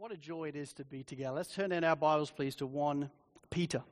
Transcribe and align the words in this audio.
What 0.00 0.12
a 0.12 0.16
joy 0.16 0.48
it 0.48 0.56
is 0.56 0.72
to 0.74 0.84
be 0.86 1.02
together. 1.02 1.34
Let's 1.34 1.52
turn 1.52 1.72
in 1.72 1.84
our 1.84 1.94
Bibles, 1.94 2.30
please, 2.30 2.54
to 2.54 2.66
1 2.66 3.10
Peter. 3.50 3.82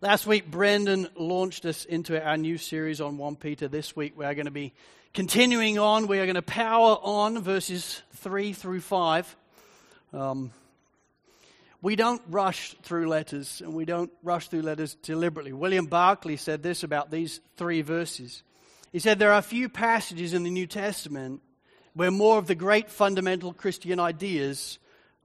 Last 0.00 0.26
week, 0.26 0.50
Brendan 0.50 1.06
launched 1.14 1.64
us 1.64 1.84
into 1.84 2.20
our 2.20 2.36
new 2.36 2.58
series 2.58 3.00
on 3.00 3.18
1 3.18 3.36
Peter. 3.36 3.68
This 3.68 3.94
week, 3.94 4.18
we 4.18 4.24
are 4.24 4.34
going 4.34 4.46
to 4.46 4.50
be 4.50 4.72
continuing 5.14 5.78
on. 5.78 6.08
We 6.08 6.18
are 6.18 6.26
going 6.26 6.34
to 6.34 6.42
power 6.42 6.96
on 7.00 7.40
verses 7.40 8.02
3 8.16 8.52
through 8.52 8.80
5. 8.80 9.36
Um, 10.12 10.50
we 11.80 11.94
don't 11.94 12.22
rush 12.26 12.74
through 12.82 13.06
letters, 13.06 13.60
and 13.60 13.74
we 13.74 13.84
don't 13.84 14.10
rush 14.24 14.48
through 14.48 14.62
letters 14.62 14.96
deliberately. 15.04 15.52
William 15.52 15.86
Barclay 15.86 16.34
said 16.34 16.64
this 16.64 16.82
about 16.82 17.12
these 17.12 17.38
three 17.56 17.82
verses. 17.82 18.42
He 18.90 18.98
said, 18.98 19.20
There 19.20 19.30
are 19.30 19.38
a 19.38 19.42
few 19.42 19.68
passages 19.68 20.34
in 20.34 20.42
the 20.42 20.50
New 20.50 20.66
Testament 20.66 21.42
where 21.98 22.12
more 22.12 22.38
of 22.38 22.46
the 22.46 22.54
great 22.54 22.88
fundamental 22.88 23.52
Christian 23.52 23.98
ideas 23.98 24.78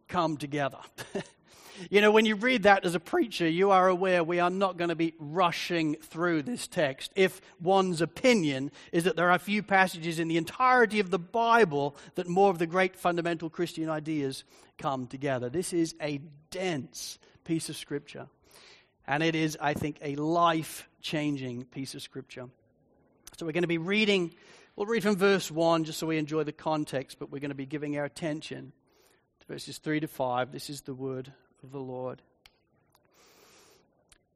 come 0.07 0.37
together. 0.37 0.79
you 1.91 2.01
know, 2.01 2.09
when 2.09 2.25
you 2.25 2.35
read 2.35 2.63
that 2.63 2.83
as 2.83 2.95
a 2.95 2.99
preacher, 2.99 3.47
you 3.47 3.69
are 3.69 3.87
aware 3.87 4.23
we 4.23 4.39
are 4.39 4.49
not 4.49 4.75
going 4.75 4.89
to 4.89 4.95
be 4.95 5.13
rushing 5.19 5.93
through 6.01 6.41
this 6.41 6.67
text. 6.67 7.11
If 7.15 7.41
one's 7.61 8.01
opinion 8.01 8.71
is 8.91 9.03
that 9.03 9.15
there 9.15 9.29
are 9.29 9.35
a 9.35 9.39
few 9.39 9.61
passages 9.61 10.17
in 10.17 10.27
the 10.27 10.37
entirety 10.37 10.99
of 10.99 11.11
the 11.11 11.19
Bible 11.19 11.95
that 12.15 12.27
more 12.27 12.49
of 12.49 12.57
the 12.57 12.65
great 12.65 12.95
fundamental 12.95 13.51
Christian 13.51 13.87
ideas 13.87 14.43
come 14.79 15.05
together. 15.05 15.51
This 15.51 15.73
is 15.73 15.93
a 16.01 16.21
dense 16.49 17.19
piece 17.43 17.69
of 17.69 17.77
Scripture. 17.77 18.25
And 19.05 19.21
it 19.21 19.35
is, 19.35 19.59
I 19.61 19.75
think, 19.75 19.99
a 20.01 20.15
life 20.15 20.89
changing 21.03 21.65
piece 21.65 21.93
of 21.93 22.01
Scripture. 22.01 22.47
So 23.37 23.45
we're 23.45 23.51
going 23.51 23.61
to 23.61 23.67
be 23.67 23.77
reading 23.77 24.33
We'll 24.75 24.87
read 24.87 25.03
from 25.03 25.17
verse 25.17 25.51
1 25.51 25.83
just 25.83 25.99
so 25.99 26.07
we 26.07 26.17
enjoy 26.17 26.43
the 26.43 26.51
context, 26.51 27.19
but 27.19 27.29
we're 27.31 27.39
going 27.39 27.49
to 27.49 27.55
be 27.55 27.67
giving 27.67 27.95
our 27.95 28.05
attention 28.05 28.73
to 29.39 29.45
verses 29.45 29.77
3 29.77 29.99
to 29.99 30.07
5. 30.07 30.51
This 30.51 30.67
is 30.67 30.81
the 30.81 30.95
word 30.95 31.31
of 31.61 31.71
the 31.71 31.79
Lord. 31.79 32.23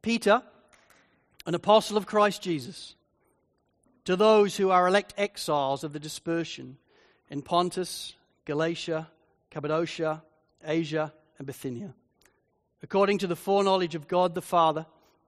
Peter, 0.04 0.44
an 1.48 1.56
apostle 1.56 1.98
of 1.98 2.06
Christ 2.06 2.44
Jesus, 2.44 2.94
to 4.06 4.16
those 4.16 4.56
who 4.56 4.70
are 4.70 4.88
elect 4.88 5.16
exiles 5.18 5.84
of 5.84 5.92
the 5.92 6.00
dispersion 6.00 6.78
in 7.32 7.42
Pontus, 7.42 8.14
Galatia, 8.46 9.08
Cappadocia, 9.50 10.22
Asia, 10.64 11.12
and 11.40 11.48
Bithynia, 11.48 11.96
according 12.84 13.18
to 13.18 13.28
the 13.28 13.36
foreknowledge 13.36 13.96
of 13.96 14.08
God 14.08 14.36
the 14.36 14.44
Father 14.44 14.86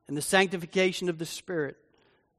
and 0.07 0.15
the 0.15 0.21
sanctification 0.21 1.09
of 1.09 1.17
the 1.17 1.25
Spirit 1.25 1.77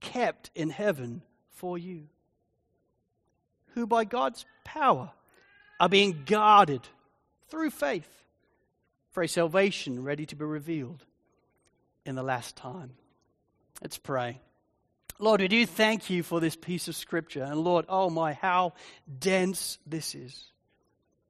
kept 0.00 0.50
in 0.54 0.70
heaven 0.70 1.22
for 1.50 1.78
you, 1.78 2.08
who 3.74 3.86
by 3.86 4.04
God's 4.04 4.44
power 4.64 5.10
are 5.78 5.88
being 5.88 6.22
guarded 6.26 6.82
through 7.48 7.70
faith 7.70 8.08
for 9.10 9.22
a 9.22 9.28
salvation 9.28 10.02
ready 10.02 10.26
to 10.26 10.36
be 10.36 10.44
revealed 10.44 11.04
in 12.04 12.14
the 12.14 12.22
last 12.22 12.56
time. 12.56 12.92
Let's 13.82 13.98
pray. 13.98 14.40
Lord, 15.18 15.40
we 15.40 15.48
do 15.48 15.66
thank 15.66 16.08
you 16.08 16.22
for 16.22 16.40
this 16.40 16.56
piece 16.56 16.88
of 16.88 16.96
scripture. 16.96 17.42
And 17.42 17.60
Lord, 17.60 17.84
oh 17.88 18.08
my, 18.08 18.32
how 18.32 18.72
dense 19.18 19.78
this 19.86 20.14
is. 20.14 20.52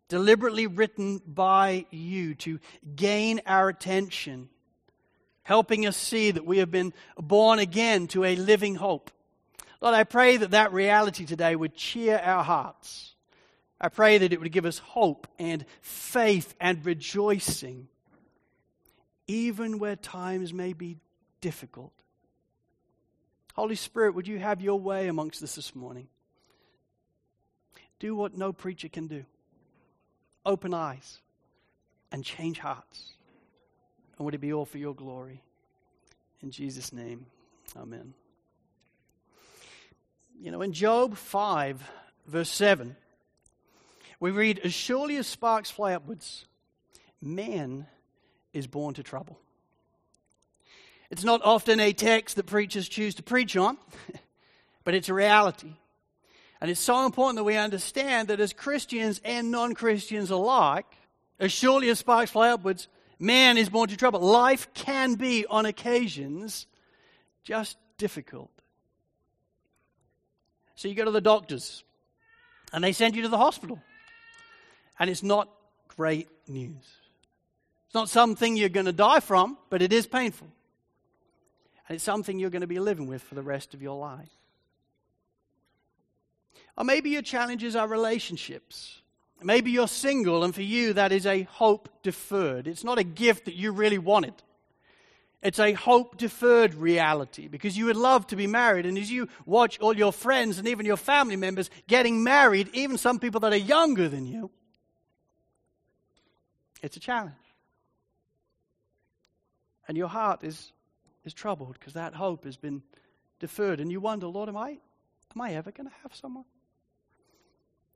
Deliberately 0.09 0.67
written 0.67 1.21
by 1.27 1.87
you 1.91 2.35
to 2.37 2.61
gain 2.95 3.41
our 3.47 3.69
attention 3.69 4.49
helping 5.51 5.85
us 5.85 5.97
see 5.97 6.31
that 6.31 6.47
we 6.47 6.59
have 6.59 6.71
been 6.71 6.93
born 7.19 7.59
again 7.59 8.07
to 8.07 8.23
a 8.23 8.37
living 8.37 8.77
hope. 8.77 9.11
Lord, 9.81 9.97
I 9.97 10.05
pray 10.05 10.37
that 10.37 10.53
that 10.53 10.73
reality 10.73 11.27
today 11.27 11.57
would 11.57 11.75
cheer 11.75 12.19
our 12.19 12.45
hearts. 12.45 13.17
I 13.81 13.89
pray 13.89 14.19
that 14.19 14.33
it 14.33 14.41
would 14.41 14.53
give 14.53 14.65
us 14.65 14.79
hope 14.79 15.27
and 15.41 15.65
faith 15.81 16.55
and 16.61 16.87
rejoicing, 16.87 17.89
even 19.27 19.81
where 19.81 19.97
times 19.97 20.53
may 20.53 20.73
be 20.73 20.99
difficult. 21.41 21.91
Holy 23.55 23.75
Spirit, 23.75 24.15
would 24.15 24.29
you 24.29 24.39
have 24.39 24.61
your 24.61 24.79
way 24.79 25.09
amongst 25.09 25.43
us 25.43 25.57
this 25.57 25.75
morning? 25.75 26.07
Do 27.99 28.15
what 28.15 28.39
no 28.39 28.53
preacher 28.53 28.89
can 28.89 29.09
do 29.09 29.25
open 30.47 30.75
eyes 30.75 31.19
and 32.13 32.25
change 32.25 32.61
hearts. 32.61 33.15
And 34.21 34.27
would 34.27 34.35
it 34.35 34.43
be 34.43 34.53
all 34.53 34.67
for 34.67 34.77
your 34.77 34.95
glory? 34.95 35.41
In 36.43 36.51
Jesus' 36.51 36.93
name, 36.93 37.25
amen. 37.75 38.13
You 40.39 40.51
know, 40.51 40.61
in 40.61 40.75
Job 40.75 41.17
5, 41.17 41.83
verse 42.27 42.51
7, 42.51 42.97
we 44.21 44.31
read, 44.31 44.59
As 44.59 44.75
surely 44.75 45.17
as 45.17 45.27
sparks 45.27 45.71
fly 45.71 45.95
upwards, 45.95 46.45
man 47.23 47.87
is 48.53 48.67
born 48.67 48.93
to 48.93 49.03
trouble. 49.03 49.39
It's 51.09 51.25
not 51.25 51.41
often 51.43 51.81
a 51.81 51.95
text 51.95 52.37
that 52.37 52.45
preachers 52.45 52.91
choose 52.91 53.15
to 53.15 53.23
preach 53.23 53.57
on, 53.57 53.79
but 54.85 54.93
it's 54.93 55.09
a 55.09 55.15
reality. 55.15 55.73
And 56.61 56.71
it's 56.71 56.79
so 56.79 57.07
important 57.07 57.37
that 57.37 57.45
we 57.45 57.57
understand 57.57 58.29
that 58.29 58.39
as 58.39 58.53
Christians 58.53 59.19
and 59.25 59.51
non 59.51 59.73
Christians 59.73 60.31
alike, 60.31 60.85
as 61.39 61.53
surely 61.53 61.89
as 61.89 62.01
sparks 62.01 62.33
fly 62.33 62.51
upwards, 62.51 62.87
Man 63.23 63.59
is 63.59 63.69
born 63.69 63.91
to 63.91 63.97
trouble. 63.99 64.21
Life 64.21 64.73
can 64.73 65.15
be, 65.15 65.45
on 65.45 65.67
occasions, 65.67 66.67
just 67.45 67.77
difficult. 67.99 68.51
So 70.75 70.89
you 70.89 70.95
go 70.95 71.05
to 71.05 71.11
the 71.11 71.21
doctors, 71.21 71.85
and 72.73 72.83
they 72.83 72.93
send 72.93 73.15
you 73.15 73.23
to 73.23 73.29
the 73.29 73.37
hospital. 73.37 73.79
And 74.99 75.11
it's 75.11 75.23
not 75.23 75.51
great 75.89 76.29
news. 76.49 76.87
It's 77.87 77.95
not 77.95 78.09
something 78.09 78.57
you're 78.57 78.71
going 78.71 78.87
to 78.87 78.93
die 78.93 79.21
from, 79.21 79.59
but 79.69 79.83
it 79.83 79.93
is 79.93 80.07
painful. 80.07 80.49
And 81.87 81.97
it's 81.97 82.05
something 82.05 82.39
you're 82.39 82.51
going 82.51 82.61
to 82.63 82.67
be 82.67 82.79
living 82.79 83.07
with 83.07 83.23
for 83.23 83.35
the 83.35 83.43
rest 83.43 83.75
of 83.75 83.83
your 83.83 83.99
life. 83.99 84.31
Or 86.79 86.85
maybe 86.85 87.11
your 87.11 87.21
challenges 87.21 87.77
are 87.77 87.87
relationships. 87.87 89.00
Maybe 89.43 89.71
you're 89.71 89.89
single, 89.89 90.45
and 90.45 90.55
for 90.55 90.63
you, 90.63 90.93
that 90.95 91.13
is 91.13 91.27
a 91.27 91.43
hope 91.43 91.89
deferred. 92.03 92.67
It's 92.67 92.85
not 92.85 92.99
a 92.99 93.05
gift 93.05 93.47
that 93.47 93.55
you 93.55 93.73
really 93.73 93.99
wanted. 93.99 94.35
It's 95.43 95.59
a 95.59 95.73
hope 95.73 96.19
deferred 96.19 96.75
reality 96.75 97.49
because 97.49 97.77
you 97.77 97.87
would 97.87 97.97
love 97.97 98.27
to 98.27 98.37
be 98.37 98.47
married. 98.47 98.85
And 98.85 98.99
as 98.99 99.11
you 99.11 99.29
watch 99.47 99.79
all 99.81 99.97
your 99.97 100.13
friends 100.13 100.59
and 100.59 100.69
even 100.69 100.85
your 100.85 100.99
family 100.99 101.37
members 101.37 101.71
getting 101.87 102.23
married, 102.23 102.69
even 102.75 102.99
some 102.99 103.19
people 103.19 103.41
that 103.41 103.53
are 103.53 103.57
younger 103.57 104.09
than 104.09 104.27
you, 104.27 104.51
it's 106.83 106.97
a 106.99 107.01
challenge. 107.01 107.35
And 109.89 109.97
your 109.97 110.09
heart 110.09 110.45
is, 110.45 110.73
is 111.25 111.33
troubled 111.33 111.73
because 111.73 111.95
that 111.95 112.15
hope 112.15 112.45
has 112.45 112.59
been 112.59 112.83
deferred. 113.39 113.81
And 113.81 113.91
you 113.91 114.01
wonder, 114.01 114.27
Lord, 114.27 114.51
am 114.51 114.59
I, 114.59 114.79
am 115.35 115.41
I 115.41 115.55
ever 115.55 115.71
going 115.71 115.89
to 115.89 115.95
have 116.03 116.15
someone? 116.15 116.45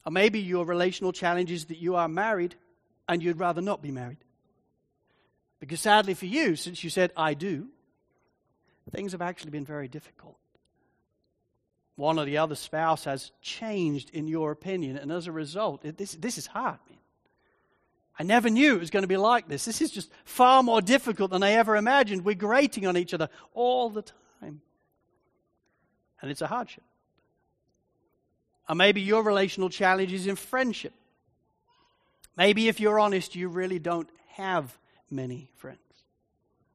Or 0.07 0.13
maybe 0.13 0.41
your 0.41 0.65
relational 0.65 1.13
challenge 1.13 1.51
is 1.51 1.67
that 1.67 1.79
you 1.79 1.97
are 1.97 2.09
married 2.09 2.55
and 3.09 3.23
you'd 3.23 3.39
rather 3.39 3.61
not 3.61 3.83
be 3.83 3.91
married. 3.91 4.19
Because 5.61 5.81
sadly 5.81 6.15
for 6.15 6.27
you, 6.27 6.57
since 6.57 6.85
you 6.85 6.91
said, 6.91 7.13
I 7.17 7.35
do, 7.35 7.69
things 8.91 9.13
have 9.13 9.23
actually 9.23 9.51
been 9.51 9.65
very 9.65 9.89
difficult. 9.89 10.37
One 11.97 12.19
or 12.19 12.25
the 12.25 12.39
other 12.39 12.55
spouse 12.55 13.05
has 13.05 13.31
changed 13.41 14.11
in 14.11 14.27
your 14.27 14.51
opinion, 14.51 14.97
and 14.97 15.13
as 15.13 15.27
a 15.27 15.33
result, 15.33 15.85
it, 15.85 15.97
this, 15.97 16.13
this 16.15 16.39
is 16.39 16.47
hard. 16.47 16.79
I 18.19 18.23
never 18.23 18.51
knew 18.51 18.77
it 18.77 18.81
was 18.81 18.91
going 18.91 19.03
to 19.03 19.09
be 19.09 19.17
like 19.17 19.49
this. 19.49 19.65
This 19.65 19.81
is 19.81 19.91
just 19.91 20.11
far 20.25 20.63
more 20.63 20.81
difficult 20.81 21.31
than 21.31 21.43
I 21.43 21.53
ever 21.53 21.77
imagined. 21.77 22.25
We're 22.25 22.35
grating 22.35 22.87
on 22.87 22.97
each 22.97 23.15
other 23.15 23.29
all 23.55 23.91
the 23.91 24.03
time. 24.03 24.61
And 26.21 26.31
it's 26.31 26.43
a 26.43 26.47
hardship. 26.47 26.85
Or 28.69 28.75
maybe 28.75 29.01
your 29.01 29.23
relational 29.23 29.69
challenge 29.69 30.13
is 30.13 30.27
in 30.27 30.37
friendship. 30.37 30.93
Maybe 32.37 32.69
if 32.69 32.81
you're 32.81 32.99
honest, 32.99 33.35
you 33.35 33.49
really 33.49 33.79
don't 33.79 34.09
have 34.29 34.77
many 35.11 35.51
friends. 35.57 35.79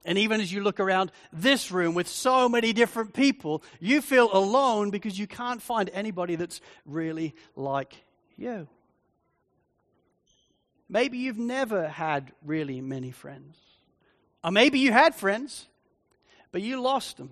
And 0.06 0.18
even 0.18 0.39
as 0.39 0.51
you 0.51 0.62
look 0.62 0.80
around 0.80 1.12
this 1.33 1.71
room 1.71 1.94
with 1.94 2.07
so 2.07 2.47
many 2.47 2.71
different 2.74 3.13
people, 3.13 3.63
you 3.80 4.01
feel 4.01 4.30
alone 4.31 4.91
because 4.91 5.19
you 5.19 5.27
can't 5.27 5.62
find 5.62 5.89
anybody 5.94 6.36
that's 6.36 6.62
really 6.86 7.36
like 7.56 7.94
you. 8.38 8.68
Maybe 10.88 11.18
you've 11.18 11.38
never 11.38 11.88
had 11.88 12.31
really 12.44 12.81
many 12.81 13.12
friends. 13.12 13.57
Or 14.44 14.51
maybe 14.51 14.80
you 14.80 14.92
had 14.92 15.13
friends, 15.13 15.68
but 16.51 16.62
you 16.62 16.81
lost 16.81 17.18
them. 17.18 17.31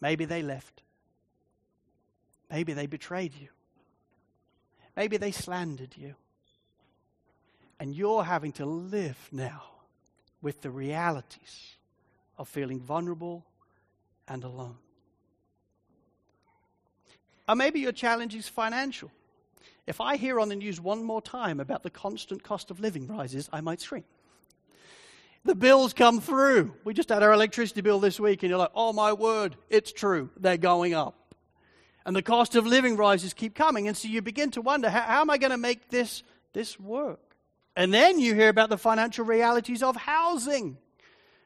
Maybe 0.00 0.24
they 0.24 0.42
left. 0.42 0.82
Maybe 2.52 2.74
they 2.74 2.86
betrayed 2.86 3.32
you. 3.34 3.48
Maybe 4.94 5.16
they 5.16 5.32
slandered 5.32 5.96
you. 5.96 6.14
And 7.80 7.94
you're 7.94 8.22
having 8.22 8.52
to 8.52 8.66
live 8.66 9.16
now 9.32 9.62
with 10.42 10.60
the 10.60 10.70
realities 10.70 11.76
of 12.36 12.48
feeling 12.48 12.78
vulnerable 12.78 13.46
and 14.28 14.44
alone. 14.44 14.76
Or 17.48 17.56
maybe 17.56 17.80
your 17.80 17.92
challenge 17.92 18.34
is 18.34 18.48
financial. 18.48 19.10
If 19.86 20.00
I 20.00 20.16
hear 20.16 20.38
on 20.38 20.50
the 20.50 20.54
news 20.54 20.78
one 20.78 21.02
more 21.02 21.22
time 21.22 21.58
about 21.58 21.82
the 21.82 21.90
constant 21.90 22.42
cost 22.44 22.70
of 22.70 22.80
living 22.80 23.06
rises, 23.06 23.48
I 23.50 23.62
might 23.62 23.80
scream. 23.80 24.04
The 25.44 25.54
bills 25.54 25.94
come 25.94 26.20
through. 26.20 26.74
We 26.84 26.92
just 26.92 27.08
had 27.08 27.22
our 27.22 27.32
electricity 27.32 27.80
bill 27.80 27.98
this 27.98 28.20
week, 28.20 28.42
and 28.42 28.50
you're 28.50 28.58
like, 28.58 28.72
oh 28.74 28.92
my 28.92 29.14
word, 29.14 29.56
it's 29.70 29.90
true. 29.90 30.28
They're 30.36 30.58
going 30.58 30.92
up. 30.92 31.16
And 32.04 32.16
the 32.16 32.22
cost 32.22 32.56
of 32.56 32.66
living 32.66 32.96
rises 32.96 33.32
keep 33.32 33.54
coming. 33.54 33.88
And 33.88 33.96
so 33.96 34.08
you 34.08 34.22
begin 34.22 34.50
to 34.52 34.60
wonder, 34.60 34.90
how, 34.90 35.02
how 35.02 35.20
am 35.20 35.30
I 35.30 35.38
going 35.38 35.52
to 35.52 35.58
make 35.58 35.88
this, 35.88 36.22
this 36.52 36.78
work? 36.78 37.20
And 37.76 37.92
then 37.92 38.18
you 38.18 38.34
hear 38.34 38.48
about 38.48 38.68
the 38.68 38.78
financial 38.78 39.24
realities 39.24 39.82
of 39.82 39.96
housing. 39.96 40.76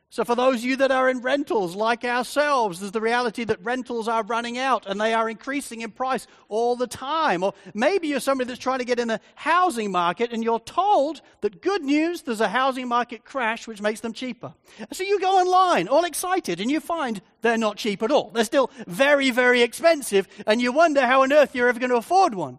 So, 0.08 0.24
for 0.24 0.36
those 0.36 0.60
of 0.60 0.64
you 0.64 0.76
that 0.76 0.92
are 0.92 1.10
in 1.10 1.20
rentals 1.20 1.74
like 1.74 2.04
ourselves, 2.04 2.78
there's 2.78 2.92
the 2.92 3.00
reality 3.00 3.42
that 3.44 3.62
rentals 3.64 4.06
are 4.06 4.22
running 4.22 4.56
out 4.56 4.86
and 4.86 5.00
they 5.00 5.12
are 5.12 5.28
increasing 5.28 5.80
in 5.80 5.90
price 5.90 6.28
all 6.48 6.76
the 6.76 6.86
time. 6.86 7.42
Or 7.42 7.54
maybe 7.74 8.06
you're 8.08 8.20
somebody 8.20 8.46
that's 8.46 8.60
trying 8.60 8.78
to 8.78 8.84
get 8.84 9.00
in 9.00 9.08
the 9.08 9.20
housing 9.34 9.90
market 9.90 10.32
and 10.32 10.44
you're 10.44 10.60
told 10.60 11.22
that 11.40 11.60
good 11.60 11.82
news, 11.82 12.22
there's 12.22 12.40
a 12.40 12.48
housing 12.48 12.86
market 12.86 13.24
crash 13.24 13.66
which 13.66 13.82
makes 13.82 14.00
them 14.00 14.12
cheaper. 14.12 14.54
So, 14.92 15.02
you 15.02 15.18
go 15.18 15.40
online 15.40 15.88
all 15.88 16.04
excited 16.04 16.60
and 16.60 16.70
you 16.70 16.78
find 16.78 17.20
they're 17.42 17.58
not 17.58 17.76
cheap 17.76 18.02
at 18.02 18.12
all. 18.12 18.30
They're 18.30 18.44
still 18.44 18.70
very, 18.86 19.30
very 19.30 19.62
expensive 19.62 20.28
and 20.46 20.62
you 20.62 20.70
wonder 20.70 21.04
how 21.04 21.24
on 21.24 21.32
earth 21.32 21.54
you're 21.54 21.68
ever 21.68 21.80
going 21.80 21.90
to 21.90 21.96
afford 21.96 22.32
one. 22.34 22.58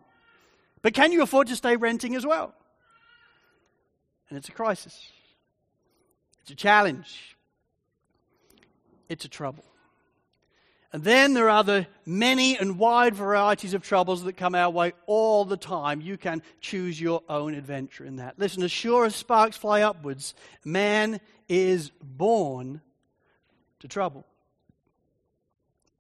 But 0.82 0.94
can 0.94 1.14
you 1.14 1.24
afford 1.24 1.48
to 1.48 1.56
stay 1.56 1.78
renting 1.78 2.14
as 2.14 2.26
well? 2.26 2.54
And 4.30 4.38
it's 4.38 4.50
a 4.50 4.52
crisis, 4.52 5.10
it's 6.42 6.52
a 6.52 6.56
challenge 6.56 7.37
it's 9.10 9.26
a 9.26 9.30
trouble. 9.30 9.64
And 10.94 11.04
then 11.04 11.34
there 11.34 11.50
are 11.50 11.64
the 11.64 11.86
many 12.06 12.58
and 12.58 12.80
wide 12.80 13.14
varieties 13.14 13.74
of 13.74 13.84
troubles 13.84 14.24
that 14.24 14.38
come 14.38 14.56
our 14.56 14.70
way 14.70 14.94
all 15.06 15.44
the 15.44 15.58
time. 15.58 16.00
You 16.00 16.18
can 16.18 16.42
choose 16.62 17.00
your 17.00 17.24
own 17.28 17.54
adventure 17.56 18.06
in 18.06 18.16
that. 18.18 18.40
Listen, 18.40 18.64
as 18.64 18.72
sure 18.72 19.06
as 19.06 19.14
sparks 19.14 19.58
fly 19.58 19.82
upwards, 19.82 20.34
man 20.64 21.20
is 21.50 21.92
born 22.02 22.82
to 23.80 23.88
trouble. 23.88 24.26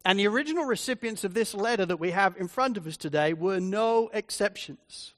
And 0.06 0.18
the 0.18 0.28
original 0.28 0.64
recipients 0.64 1.26
of 1.26 1.34
this 1.34 1.54
letter 1.54 1.86
that 1.86 2.00
we 2.00 2.12
have 2.12 2.38
in 2.38 2.48
front 2.48 2.78
of 2.78 2.88
us 2.88 2.96
today 2.96 3.34
were 3.34 3.60
no 3.60 4.10
exceptions. 4.14 5.14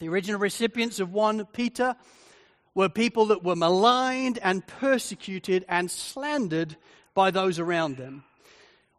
The 0.00 0.08
original 0.10 0.38
recipients 0.38 1.00
of 1.00 1.14
1 1.14 1.46
Peter 1.46 1.96
were 2.74 2.90
people 2.90 3.26
that 3.26 3.42
were 3.42 3.56
maligned 3.56 4.38
and 4.42 4.66
persecuted 4.66 5.64
and 5.66 5.90
slandered 5.90 6.76
by 7.14 7.30
those 7.30 7.58
around 7.58 7.96
them. 7.96 8.24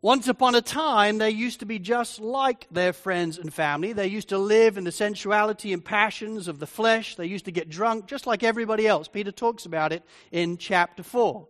Once 0.02 0.28
upon 0.28 0.54
a 0.54 0.62
time, 0.62 1.18
they 1.18 1.30
used 1.30 1.62
to 1.62 1.66
be 1.66 1.80
just 1.80 2.20
like 2.20 2.68
their 2.70 2.92
friends 2.92 3.38
and 3.38 3.54
family. 3.54 3.94
They 3.94 4.08
used 4.08 4.30
to 4.30 4.38
live 4.38 4.78
in 4.78 4.84
the 4.84 4.92
sensuality 4.92 5.72
and 5.72 5.84
passions 5.84 6.50
of 6.50 6.60
the 6.60 6.68
flesh. 6.68 7.16
They 7.16 7.26
used 7.26 7.46
to 7.46 7.52
get 7.52 7.70
drunk 7.70 8.08
just 8.08 8.28
like 8.28 8.44
everybody 8.44 8.86
else. 8.86 9.08
Peter 9.08 9.32
talks 9.32 9.66
about 9.66 9.94
it 9.94 10.04
in 10.30 10.58
chapter 10.58 11.04
4. 11.04 11.48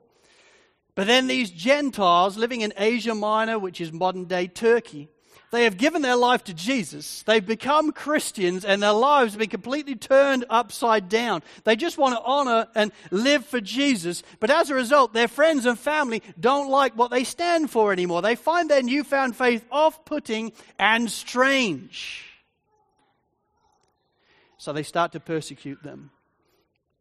But 0.94 1.08
then 1.08 1.26
these 1.26 1.50
Gentiles 1.50 2.38
living 2.38 2.62
in 2.62 2.74
Asia 2.78 3.16
Minor, 3.16 3.58
which 3.58 3.82
is 3.82 3.92
modern 3.92 4.26
day 4.26 4.46
Turkey, 4.46 5.10
they 5.54 5.66
have 5.66 5.78
given 5.78 6.02
their 6.02 6.16
life 6.16 6.44
to 6.46 6.54
Jesus. 6.54 7.22
They've 7.28 7.46
become 7.46 7.92
Christians 7.92 8.66
and 8.66 8.82
their 8.82 8.92
lives 8.92 9.34
have 9.34 9.40
been 9.40 9.50
completely 9.50 9.94
turned 9.94 10.46
upside 10.50 11.10
down. 11.10 11.44
They 11.64 11.76
just 11.76 11.96
want 11.96 12.16
to 12.16 12.24
honor 12.24 12.68
and 12.74 12.92
live 13.12 13.46
for 13.46 13.62
Jesus. 13.62 14.24
But 14.40 14.50
as 14.50 14.72
a 14.72 14.76
result, 14.76 15.14
their 15.14 15.28
friends 15.28 15.68
and 15.68 15.78
family 15.78 16.24
don't 16.40 16.72
like 16.72 16.98
what 16.98 17.12
they 17.12 17.24
stand 17.24 17.70
for 17.70 17.94
anymore. 17.94 18.24
They 18.24 18.34
find 18.34 18.68
their 18.68 18.82
newfound 18.82 19.36
faith 19.36 19.64
off 19.72 20.04
putting 20.06 20.54
and 20.80 21.12
strange. 21.12 22.26
So 24.58 24.74
they 24.74 24.82
start 24.82 25.12
to 25.12 25.20
persecute 25.20 25.84
them 25.84 26.10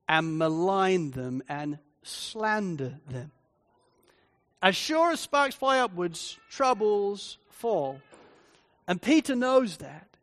and 0.06 0.37
malign 0.37 1.12
them 1.12 1.43
and 1.48 1.78
slander 2.02 2.98
them. 3.08 3.31
As 4.60 4.76
sure 4.76 5.12
as 5.12 5.20
sparks 5.20 5.55
fly 5.55 5.78
upwards, 5.78 6.38
troubles 6.50 7.38
fall. 7.48 7.98
And 8.92 9.00
Peter 9.00 9.34
knows 9.34 9.78
that. 9.78 10.18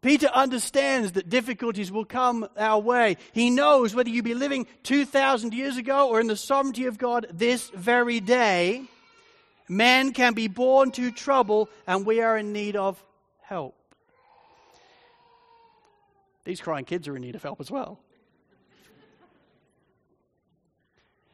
Peter 0.00 0.26
understands 0.26 1.12
that 1.12 1.28
difficulties 1.28 1.92
will 1.92 2.04
come 2.04 2.48
our 2.56 2.80
way. 2.80 3.16
He 3.30 3.48
knows 3.48 3.94
whether 3.94 4.10
you 4.10 4.24
be 4.24 4.34
living 4.34 4.66
2,000 4.82 5.54
years 5.54 5.76
ago 5.76 6.08
or 6.08 6.20
in 6.20 6.26
the 6.26 6.34
sovereignty 6.34 6.86
of 6.86 6.98
God 6.98 7.28
this 7.32 7.70
very 7.70 8.18
day, 8.18 8.82
man 9.68 10.12
can 10.12 10.34
be 10.34 10.48
born 10.48 10.90
to 10.90 11.12
trouble 11.12 11.70
and 11.86 12.04
we 12.04 12.20
are 12.20 12.36
in 12.36 12.52
need 12.52 12.74
of 12.74 13.00
help. 13.40 13.76
These 16.44 16.60
crying 16.60 16.86
kids 16.86 17.06
are 17.06 17.14
in 17.14 17.22
need 17.22 17.36
of 17.36 17.44
help 17.44 17.60
as 17.60 17.70
well. 17.70 18.00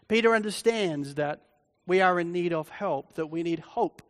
Peter 0.06 0.34
understands 0.34 1.14
that 1.14 1.40
we 1.86 2.02
are 2.02 2.20
in 2.20 2.30
need 2.30 2.52
of 2.52 2.68
help, 2.68 3.14
that 3.14 3.28
we 3.28 3.42
need 3.42 3.60
hope 3.60 4.02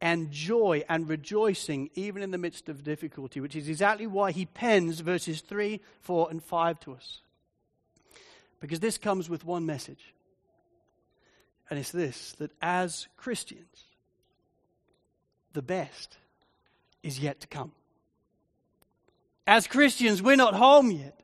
and 0.00 0.30
joy 0.30 0.84
and 0.88 1.08
rejoicing 1.08 1.90
even 1.94 2.22
in 2.22 2.30
the 2.30 2.38
midst 2.38 2.68
of 2.68 2.84
difficulty, 2.84 3.40
which 3.40 3.56
is 3.56 3.68
exactly 3.68 4.06
why 4.06 4.30
he 4.30 4.46
pens 4.46 5.00
verses 5.00 5.40
3, 5.40 5.80
4, 6.00 6.28
and 6.30 6.42
5 6.42 6.80
to 6.80 6.94
us. 6.94 7.20
Because 8.60 8.80
this 8.80 8.98
comes 8.98 9.28
with 9.28 9.44
one 9.44 9.66
message. 9.66 10.14
And 11.68 11.78
it's 11.78 11.90
this 11.90 12.32
that 12.38 12.50
as 12.62 13.08
Christians, 13.16 13.84
the 15.52 15.62
best 15.62 16.16
is 17.02 17.18
yet 17.18 17.40
to 17.40 17.46
come. 17.46 17.72
As 19.46 19.66
Christians, 19.66 20.22
we're 20.22 20.36
not 20.36 20.54
home 20.54 20.90
yet. 20.90 21.18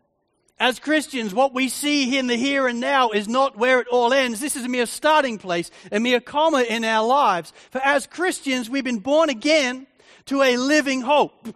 As 0.63 0.79
Christians, 0.79 1.35
what 1.35 1.53
we 1.53 1.69
see 1.69 2.17
in 2.17 2.29
the 2.29 2.37
here 2.37 2.69
and 2.69 2.79
now 2.79 3.11
is 3.11 3.27
not 3.27 3.59
where 3.59 3.81
it 3.81 3.89
all 3.89 4.13
ends. 4.13 4.39
This 4.39 4.55
is 4.55 4.65
a 4.65 4.69
mere 4.69 4.87
starting 4.87 5.37
place, 5.37 5.73
a 5.91 5.99
mere 5.99 6.21
comma 6.21 6.63
in 6.63 6.85
our 6.85 7.05
lives. 7.05 7.53
For 7.73 7.81
as 7.81 8.07
Christians, 8.07 8.71
we've 8.71 8.85
been 8.85 9.01
born 9.01 9.29
again 9.29 9.89
to 10.27 10.41
a 10.41 10.57
living 10.57 11.01
hope. 11.01 11.49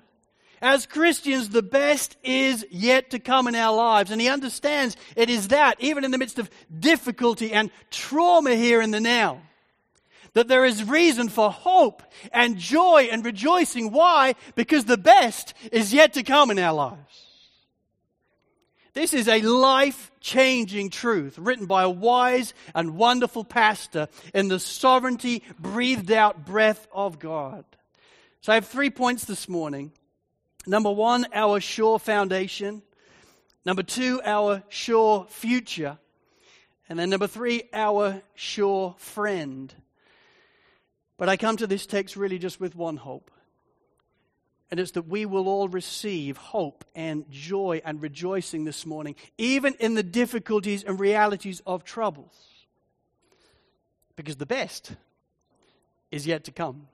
As 0.60 0.86
Christians, 0.86 1.50
the 1.50 1.62
best 1.62 2.16
is 2.24 2.66
yet 2.68 3.10
to 3.10 3.20
come 3.20 3.46
in 3.46 3.54
our 3.54 3.76
lives. 3.76 4.10
And 4.10 4.20
he 4.20 4.28
understands 4.28 4.96
it 5.14 5.30
is 5.30 5.48
that, 5.48 5.76
even 5.78 6.04
in 6.04 6.10
the 6.10 6.18
midst 6.18 6.40
of 6.40 6.50
difficulty 6.76 7.52
and 7.52 7.70
trauma 7.92 8.56
here 8.56 8.82
in 8.82 8.90
the 8.90 8.98
now, 8.98 9.40
that 10.32 10.48
there 10.48 10.64
is 10.64 10.82
reason 10.82 11.28
for 11.28 11.52
hope 11.52 12.02
and 12.32 12.58
joy 12.58 13.08
and 13.12 13.24
rejoicing. 13.24 13.92
Why? 13.92 14.34
Because 14.56 14.84
the 14.84 14.98
best 14.98 15.54
is 15.70 15.94
yet 15.94 16.14
to 16.14 16.24
come 16.24 16.50
in 16.50 16.58
our 16.58 16.74
lives. 16.74 17.25
This 18.96 19.12
is 19.12 19.28
a 19.28 19.42
life 19.42 20.10
changing 20.22 20.88
truth 20.88 21.36
written 21.36 21.66
by 21.66 21.82
a 21.82 21.90
wise 21.90 22.54
and 22.74 22.96
wonderful 22.96 23.44
pastor 23.44 24.08
in 24.32 24.48
the 24.48 24.58
sovereignty, 24.58 25.42
breathed 25.58 26.10
out 26.10 26.46
breath 26.46 26.88
of 26.90 27.18
God. 27.18 27.66
So 28.40 28.52
I 28.52 28.54
have 28.54 28.66
three 28.66 28.88
points 28.88 29.26
this 29.26 29.50
morning. 29.50 29.92
Number 30.66 30.90
one, 30.90 31.26
our 31.34 31.60
sure 31.60 31.98
foundation. 31.98 32.80
Number 33.66 33.82
two, 33.82 34.22
our 34.24 34.62
sure 34.70 35.26
future. 35.28 35.98
And 36.88 36.98
then 36.98 37.10
number 37.10 37.26
three, 37.26 37.64
our 37.74 38.22
sure 38.34 38.94
friend. 38.96 39.74
But 41.18 41.28
I 41.28 41.36
come 41.36 41.58
to 41.58 41.66
this 41.66 41.84
text 41.84 42.16
really 42.16 42.38
just 42.38 42.60
with 42.60 42.74
one 42.74 42.96
hope 42.96 43.30
and 44.70 44.80
it's 44.80 44.92
that 44.92 45.02
we 45.02 45.26
will 45.26 45.48
all 45.48 45.68
receive 45.68 46.36
hope 46.36 46.84
and 46.94 47.24
joy 47.30 47.80
and 47.84 48.02
rejoicing 48.02 48.64
this 48.64 48.84
morning, 48.84 49.14
even 49.38 49.74
in 49.78 49.94
the 49.94 50.02
difficulties 50.02 50.82
and 50.82 50.98
realities 50.98 51.62
of 51.66 51.84
troubles. 51.84 52.34
Because 54.16 54.36
the 54.36 54.46
best 54.46 54.92
is 56.10 56.26
yet 56.26 56.44
to 56.44 56.50
come. 56.50 56.88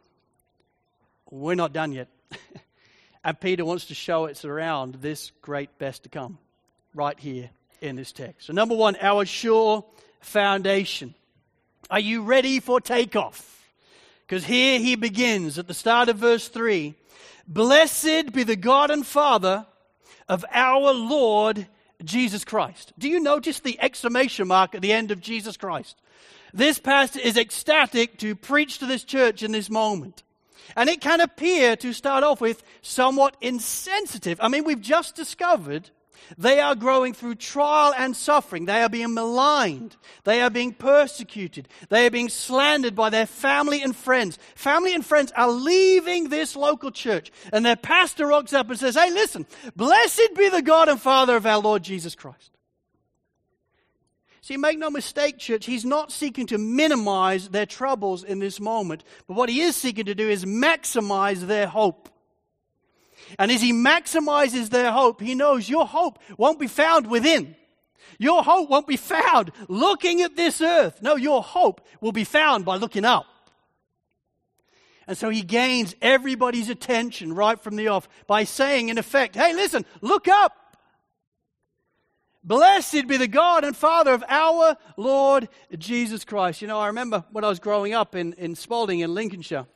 We're 1.31 1.55
not 1.55 1.73
done 1.73 1.93
yet. 1.93 2.09
and 3.25 3.41
Peter 3.41 3.65
wants 3.65 3.87
to 3.87 3.95
show 3.95 4.27
us 4.27 4.45
around 4.45 4.97
this 4.97 5.33
great 5.41 5.79
best 5.79 6.03
to 6.03 6.09
come 6.11 6.39
right 6.95 7.19
here 7.19 7.49
in 7.81 7.97
this 7.97 8.13
text. 8.13 8.49
So, 8.49 8.53
number 8.53 8.75
one, 8.75 8.97
our 9.01 9.25
sure 9.25 9.85
foundation. 10.21 11.15
Are 11.89 12.01
you 12.01 12.23
ready 12.23 12.61
for 12.61 12.81
takeoff? 12.81 13.67
Because 14.27 14.45
here 14.45 14.79
he 14.79 14.95
begins 14.95 15.59
at 15.59 15.69
the 15.69 15.75
start 15.75 16.09
of 16.09 16.17
verse 16.17 16.49
3 16.49 16.95
Blessed 17.47 18.33
be 18.33 18.45
the 18.45 18.57
God 18.57 18.91
and 18.91 19.07
Father 19.07 19.67
of 20.29 20.45
our 20.53 20.93
Lord 20.93 21.67
Jesus 22.05 22.45
Christ. 22.45 22.93
Do 22.99 23.09
you 23.09 23.21
notice 23.21 23.61
the 23.61 23.81
exclamation 23.81 24.49
mark 24.49 24.75
at 24.75 24.83
the 24.83 24.93
end 24.93 25.11
of 25.11 25.21
Jesus 25.21 25.57
Christ? 25.57 25.97
This 26.55 26.79
pastor 26.79 27.21
is 27.21 27.37
ecstatic 27.37 28.19
to 28.19 28.35
preach 28.35 28.79
to 28.79 28.87
this 28.87 29.05
church 29.05 29.43
in 29.43 29.53
this 29.53 29.71
moment. 29.71 30.23
And 30.77 30.89
it 30.89 31.01
can 31.01 31.21
appear 31.21 31.77
to 31.77 31.93
start 31.93 32.25
off 32.25 32.41
with 32.41 32.63
somewhat 32.83 33.37
insensitive. 33.41 34.39
I 34.41 34.49
mean, 34.49 34.65
we've 34.65 34.81
just 34.81 35.15
discovered 35.15 35.91
they 36.39 36.61
are 36.61 36.75
growing 36.75 37.15
through 37.15 37.37
trial 37.37 37.95
and 37.97 38.17
suffering. 38.17 38.65
They 38.65 38.83
are 38.83 38.89
being 38.89 39.15
maligned. 39.15 39.97
They 40.25 40.41
are 40.43 40.51
being 40.51 40.73
persecuted. 40.73 41.69
They 41.89 42.07
are 42.07 42.11
being 42.11 42.29
slandered 42.29 42.95
by 42.95 43.11
their 43.11 43.27
family 43.27 43.83
and 43.83 43.95
friends. 43.95 44.39
Family 44.55 44.95
and 44.95 45.05
friends 45.05 45.33
are 45.37 45.51
leaving 45.51 46.29
this 46.29 46.57
local 46.57 46.91
church. 46.91 47.33
And 47.53 47.65
their 47.65 47.77
pastor 47.77 48.27
rocks 48.27 48.53
up 48.53 48.71
and 48.71 48.79
says, 48.79 48.95
Hey, 48.95 49.11
listen, 49.11 49.47
blessed 49.77 50.31
be 50.37 50.49
the 50.49 50.63
God 50.63 50.89
and 50.89 51.01
Father 51.01 51.37
of 51.37 51.47
our 51.47 51.61
Lord 51.61 51.83
Jesus 51.83 52.15
Christ. 52.15 52.53
See, 54.43 54.57
make 54.57 54.77
no 54.77 54.91
mistake, 54.91 55.39
church, 55.39 55.67
he's 55.67 55.85
not 55.85 56.11
seeking 56.11 56.49
to 56.49 56.59
minimize 56.59 57.49
their 57.49 57.65
troubles 57.65 58.25
in 58.25 58.41
this 58.41 58.59
moment, 58.59 59.05
but 59.29 59.35
what 59.35 59.49
he 59.49 59.61
is 59.61 59.77
seeking 59.77 60.07
to 60.07 60.17
do 60.17 60.29
is 60.29 60.45
maximize 60.45 61.47
their 61.47 61.69
hope. 61.69 62.09
And 63.39 63.51
as 63.51 63.63
he 63.63 63.73
maximizes 63.73 64.71
their 64.71 64.93
hope, 64.93 65.21
he 65.21 65.35
knows 65.35 65.69
your 65.69 65.87
hope 65.87 66.19
won't 66.37 66.59
be 66.59 66.67
found 66.67 67.07
within. 67.09 67.57
Your 68.19 68.43
hope 68.43 68.69
won't 68.69 68.87
be 68.87 68.97
found 68.97 69.53
looking 69.69 70.23
at 70.23 70.37
this 70.37 70.61
earth. 70.61 71.03
No, 71.03 71.17
your 71.17 71.43
hope 71.43 71.81
will 72.01 72.13
be 72.13 72.25
found 72.25 72.65
by 72.65 72.77
looking 72.77 73.05
up. 73.05 73.27
And 75.07 75.19
so 75.19 75.29
he 75.31 75.43
gains 75.43 75.97
everybody's 76.01 76.69
attention 76.69 77.33
right 77.35 77.61
from 77.61 77.77
the 77.77 77.89
off 77.89 78.09
by 78.27 78.45
saying, 78.45 78.89
in 78.89 78.99
effect, 78.99 79.35
hey, 79.35 79.53
listen, 79.53 79.85
look 80.01 80.29
up. 80.29 80.57
Blessed 82.45 83.07
be 83.07 83.17
the 83.17 83.29
God 83.29 83.65
and 83.65 83.77
Father 83.77 84.13
of 84.13 84.25
our 84.29 84.77
Lord 84.97 85.49
Jesus 85.79 86.25
Christ. 86.25 86.61
You 86.61 86.69
know, 86.69 86.79
I 86.79 86.89
remember 86.89 87.25
when 87.31 87.45
I 87.45 87.49
was 87.49 87.61
growing 87.61 87.95
up 87.95 88.15
in, 88.15 88.33
in 88.35 88.55
Spalding 88.55 89.01
in 89.01 89.15
Lincolnshire, 89.15 89.67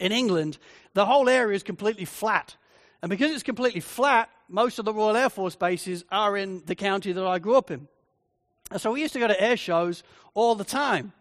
in 0.00 0.10
England, 0.10 0.58
the 0.94 1.06
whole 1.06 1.28
area 1.28 1.54
is 1.54 1.62
completely 1.62 2.04
flat. 2.04 2.56
And 3.02 3.10
because 3.10 3.32
it's 3.32 3.42
completely 3.42 3.80
flat, 3.80 4.30
most 4.48 4.78
of 4.78 4.84
the 4.84 4.94
Royal 4.94 5.16
Air 5.16 5.28
Force 5.28 5.56
bases 5.56 6.04
are 6.10 6.36
in 6.36 6.62
the 6.66 6.76
county 6.76 7.12
that 7.12 7.26
I 7.26 7.40
grew 7.40 7.56
up 7.56 7.70
in. 7.70 7.88
And 8.70 8.80
so 8.80 8.92
we 8.92 9.02
used 9.02 9.12
to 9.14 9.18
go 9.18 9.28
to 9.28 9.42
air 9.42 9.56
shows 9.56 10.02
all 10.34 10.54
the 10.54 10.64
time. 10.64 11.12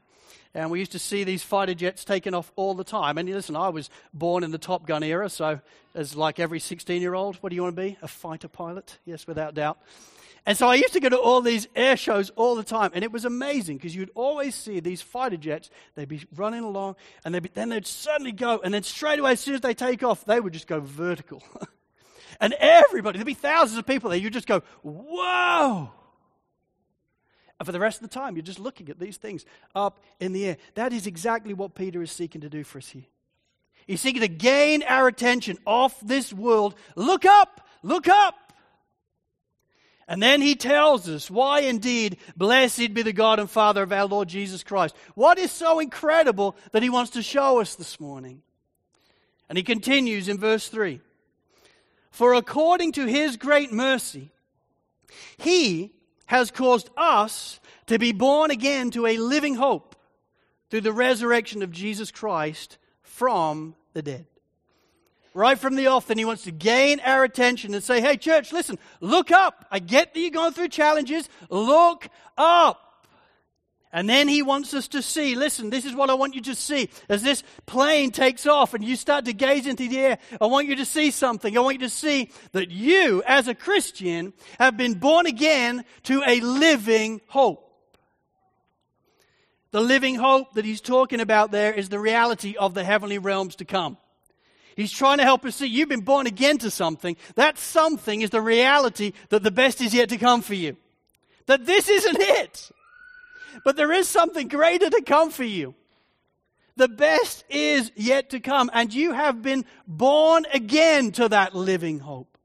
And 0.54 0.70
we 0.70 0.80
used 0.80 0.92
to 0.92 1.00
see 1.00 1.24
these 1.24 1.44
fighter 1.44 1.74
jets 1.74 2.04
taking 2.04 2.34
off 2.34 2.52
all 2.56 2.74
the 2.74 2.84
time. 2.84 3.18
And 3.18 3.28
listen, 3.30 3.56
I 3.56 3.70
was 3.70 3.90
born 4.14 4.44
in 4.44 4.52
the 4.52 4.58
Top 4.58 4.86
Gun 4.86 5.02
era, 5.02 5.30
so 5.30 5.62
as 5.96 6.16
like 6.16 6.40
every 6.40 6.60
16 6.60 7.02
year 7.02 7.14
old, 7.14 7.38
what 7.38 7.50
do 7.50 7.56
you 7.56 7.64
want 7.64 7.76
to 7.76 7.82
be? 7.82 7.98
A 8.02 8.08
fighter 8.08 8.48
pilot? 8.48 8.98
Yes, 9.06 9.26
without 9.26 9.54
doubt. 9.54 9.80
And 10.46 10.58
so 10.58 10.68
I 10.68 10.76
used 10.76 10.94
to 10.94 11.00
go 11.00 11.10
to 11.10 11.20
all 11.20 11.42
these 11.42 11.68
air 11.76 11.96
shows 11.96 12.32
all 12.32 12.56
the 12.56 12.64
time, 12.64 12.92
and 12.96 13.04
it 13.04 13.12
was 13.12 13.26
amazing 13.26 13.78
because 13.78 13.96
you'd 13.96 14.10
always 14.16 14.56
see 14.56 14.80
these 14.80 15.02
fighter 15.02 15.38
jets. 15.38 15.70
They'd 15.94 16.08
be 16.08 16.24
running 16.36 16.64
along, 16.64 16.96
and 17.24 17.36
they'd 17.36 17.44
be, 17.44 17.52
then 17.54 17.70
they'd 17.70 17.86
suddenly 17.86 18.32
go, 18.32 18.60
and 18.64 18.74
then 18.74 18.82
straight 18.82 19.20
away, 19.20 19.34
as 19.34 19.40
soon 19.40 19.54
as 19.54 19.62
they 19.62 19.76
take 19.76 20.02
off, 20.02 20.26
they 20.26 20.40
would 20.40 20.54
just 20.54 20.66
go 20.66 20.80
vertical. 20.80 21.44
and 22.42 22.54
everybody, 22.54 23.20
there'd 23.20 23.26
be 23.28 23.36
thousands 23.36 23.78
of 23.78 23.86
people 23.86 24.10
there. 24.10 24.18
you'd 24.18 24.34
just 24.34 24.48
go, 24.48 24.64
whoa! 24.82 25.92
And 27.60 27.66
for 27.68 27.72
the 27.72 27.80
rest 27.80 28.02
of 28.02 28.10
the 28.10 28.14
time, 28.14 28.36
you're 28.36 28.42
just 28.42 28.58
looking 28.58 28.90
at 28.90 29.00
these 29.00 29.18
things 29.18 29.46
up 29.76 30.00
in 30.20 30.34
the 30.34 30.48
air. 30.48 30.58
That 30.74 30.92
is 30.92 31.06
exactly 31.06 31.54
what 31.54 31.76
Peter 31.76 32.02
is 32.02 32.12
seeking 32.12 32.42
to 32.42 32.50
do 32.50 32.64
for 32.64 32.80
us 32.80 32.90
here. 32.90 33.06
He's 33.86 34.02
seeking 34.02 34.22
to 34.22 34.28
gain 34.28 34.82
our 34.82 35.08
attention 35.08 35.60
off 35.68 36.00
this 36.02 36.34
world. 36.34 36.74
Look 36.96 37.26
up! 37.26 37.68
Look 37.84 38.08
up! 38.08 38.51
And 40.12 40.22
then 40.22 40.42
he 40.42 40.56
tells 40.56 41.08
us 41.08 41.32
why 41.32 41.62
indeed, 41.62 42.18
blessed 42.36 42.94
be 42.94 43.02
the 43.02 43.14
God 43.14 43.40
and 43.40 43.50
Father 43.50 43.82
of 43.82 43.94
our 43.94 44.06
Lord 44.06 44.28
Jesus 44.28 44.62
Christ. 44.62 44.94
What 45.16 45.40
is 45.40 45.54
so 45.54 45.80
incredible 45.80 46.58
that 46.74 46.84
he 46.84 46.90
wants 46.90 47.12
to 47.12 47.22
show 47.22 47.62
us 47.62 47.76
this 47.76 47.98
morning? 47.98 48.42
And 49.48 49.58
he 49.58 49.64
continues 49.64 50.28
in 50.28 50.38
verse 50.38 50.68
3 50.68 51.00
For 52.10 52.34
according 52.34 52.92
to 52.94 53.06
his 53.06 53.38
great 53.38 53.72
mercy, 53.72 54.32
he 55.38 55.94
has 56.26 56.52
caused 56.52 56.90
us 56.98 57.62
to 57.88 57.98
be 57.98 58.12
born 58.12 58.52
again 58.52 58.92
to 58.92 59.06
a 59.06 59.16
living 59.16 59.56
hope 59.56 59.96
through 60.70 60.82
the 60.82 60.92
resurrection 60.92 61.62
of 61.62 61.72
Jesus 61.72 62.12
Christ 62.12 62.78
from 63.02 63.76
the 63.94 64.02
dead 64.02 64.26
right 65.34 65.58
from 65.58 65.76
the 65.76 65.88
off, 65.88 66.08
then 66.08 66.18
he 66.18 66.26
wants 66.26 66.44
to 66.44 66.52
gain 66.52 67.00
our 67.02 67.24
attention 67.24 67.74
and 67.74 67.84
say, 67.84 68.02
hey, 68.02 68.18
church, 68.18 68.52
listen, 68.52 68.78
look 69.00 69.32
up. 69.32 69.66
I 69.72 69.80
get 69.80 70.14
that 70.14 70.20
you're 70.20 70.32
going 70.32 70.54
through 70.54 70.70
challenges. 70.70 71.30
Look 71.50 72.08
up. 72.38 72.88
And 73.94 74.08
then 74.08 74.30
he 74.30 74.42
wants 74.42 74.74
us 74.74 74.88
to 74.90 75.02
see, 75.02 75.36
listen, 75.36 75.70
this 75.70 75.84
is 75.84 75.94
what 75.94 76.10
I 76.10 76.14
want 76.14 76.34
you 76.34 76.42
to 76.44 76.56
see. 76.56 76.90
As 77.10 77.24
this 77.24 77.44
plane 77.66 78.12
takes 78.12 78.48
off 78.48 78.74
and 78.74 78.84
you 78.84 78.96
start 78.96 79.26
to 79.26 79.34
gaze 79.34 79.68
into 79.68 79.90
the 79.90 80.00
air, 80.00 80.18
I 80.40 80.46
want 80.46 80.68
you 80.68 80.78
to 80.78 80.86
see 80.86 81.12
something. 81.12 81.58
I 81.58 81.60
want 81.60 81.82
you 81.82 81.88
to 81.88 81.94
see 81.94 82.30
that 82.54 82.72
you, 82.72 83.22
as 83.28 83.50
a 83.50 83.56
Christian, 83.56 84.32
have 84.60 84.78
been 84.78 84.94
born 84.94 85.26
again 85.26 85.84
to 86.04 86.24
a 86.26 86.40
living 86.40 87.20
hope. 87.28 87.68
The 89.72 89.82
living 89.82 90.16
hope 90.16 90.54
that 90.54 90.66
he's 90.66 90.82
talking 90.82 91.20
about 91.20 91.52
there 91.52 91.74
is 91.74 91.90
the 91.90 92.00
reality 92.00 92.56
of 92.58 92.74
the 92.74 92.86
heavenly 92.86 93.18
realms 93.18 93.58
to 93.58 93.66
come. 93.66 93.98
He's 94.76 94.92
trying 94.92 95.18
to 95.18 95.24
help 95.24 95.46
us 95.46 95.58
see 95.58 95.68
you've 95.68 95.90
been 95.90 96.02
born 96.02 96.28
again 96.28 96.58
to 96.60 96.72
something. 96.72 97.18
That 97.36 97.58
something 97.58 98.22
is 98.22 98.30
the 98.30 98.42
reality 98.42 99.14
that 99.30 99.44
the 99.44 99.52
best 99.52 99.82
is 99.82 99.94
yet 99.94 100.10
to 100.10 100.18
come 100.18 100.42
for 100.42 100.54
you. 100.54 100.78
That 101.48 101.66
this 101.66 101.90
isn't 101.90 102.20
it. 102.20 102.72
But 103.66 103.76
there 103.76 103.92
is 103.92 104.08
something 104.08 104.48
greater 104.48 104.90
to 104.90 105.02
come 105.02 105.30
for 105.30 105.44
you. 105.44 105.76
The 106.78 106.88
best 106.88 107.44
is 107.50 107.92
yet 107.96 108.30
to 108.30 108.40
come, 108.40 108.72
and 108.74 108.94
you 108.94 109.12
have 109.12 109.42
been 109.42 109.66
born 109.86 110.46
again 110.54 111.12
to 111.14 111.28
that 111.30 111.54
living 111.54 112.00
hope. 112.00 112.38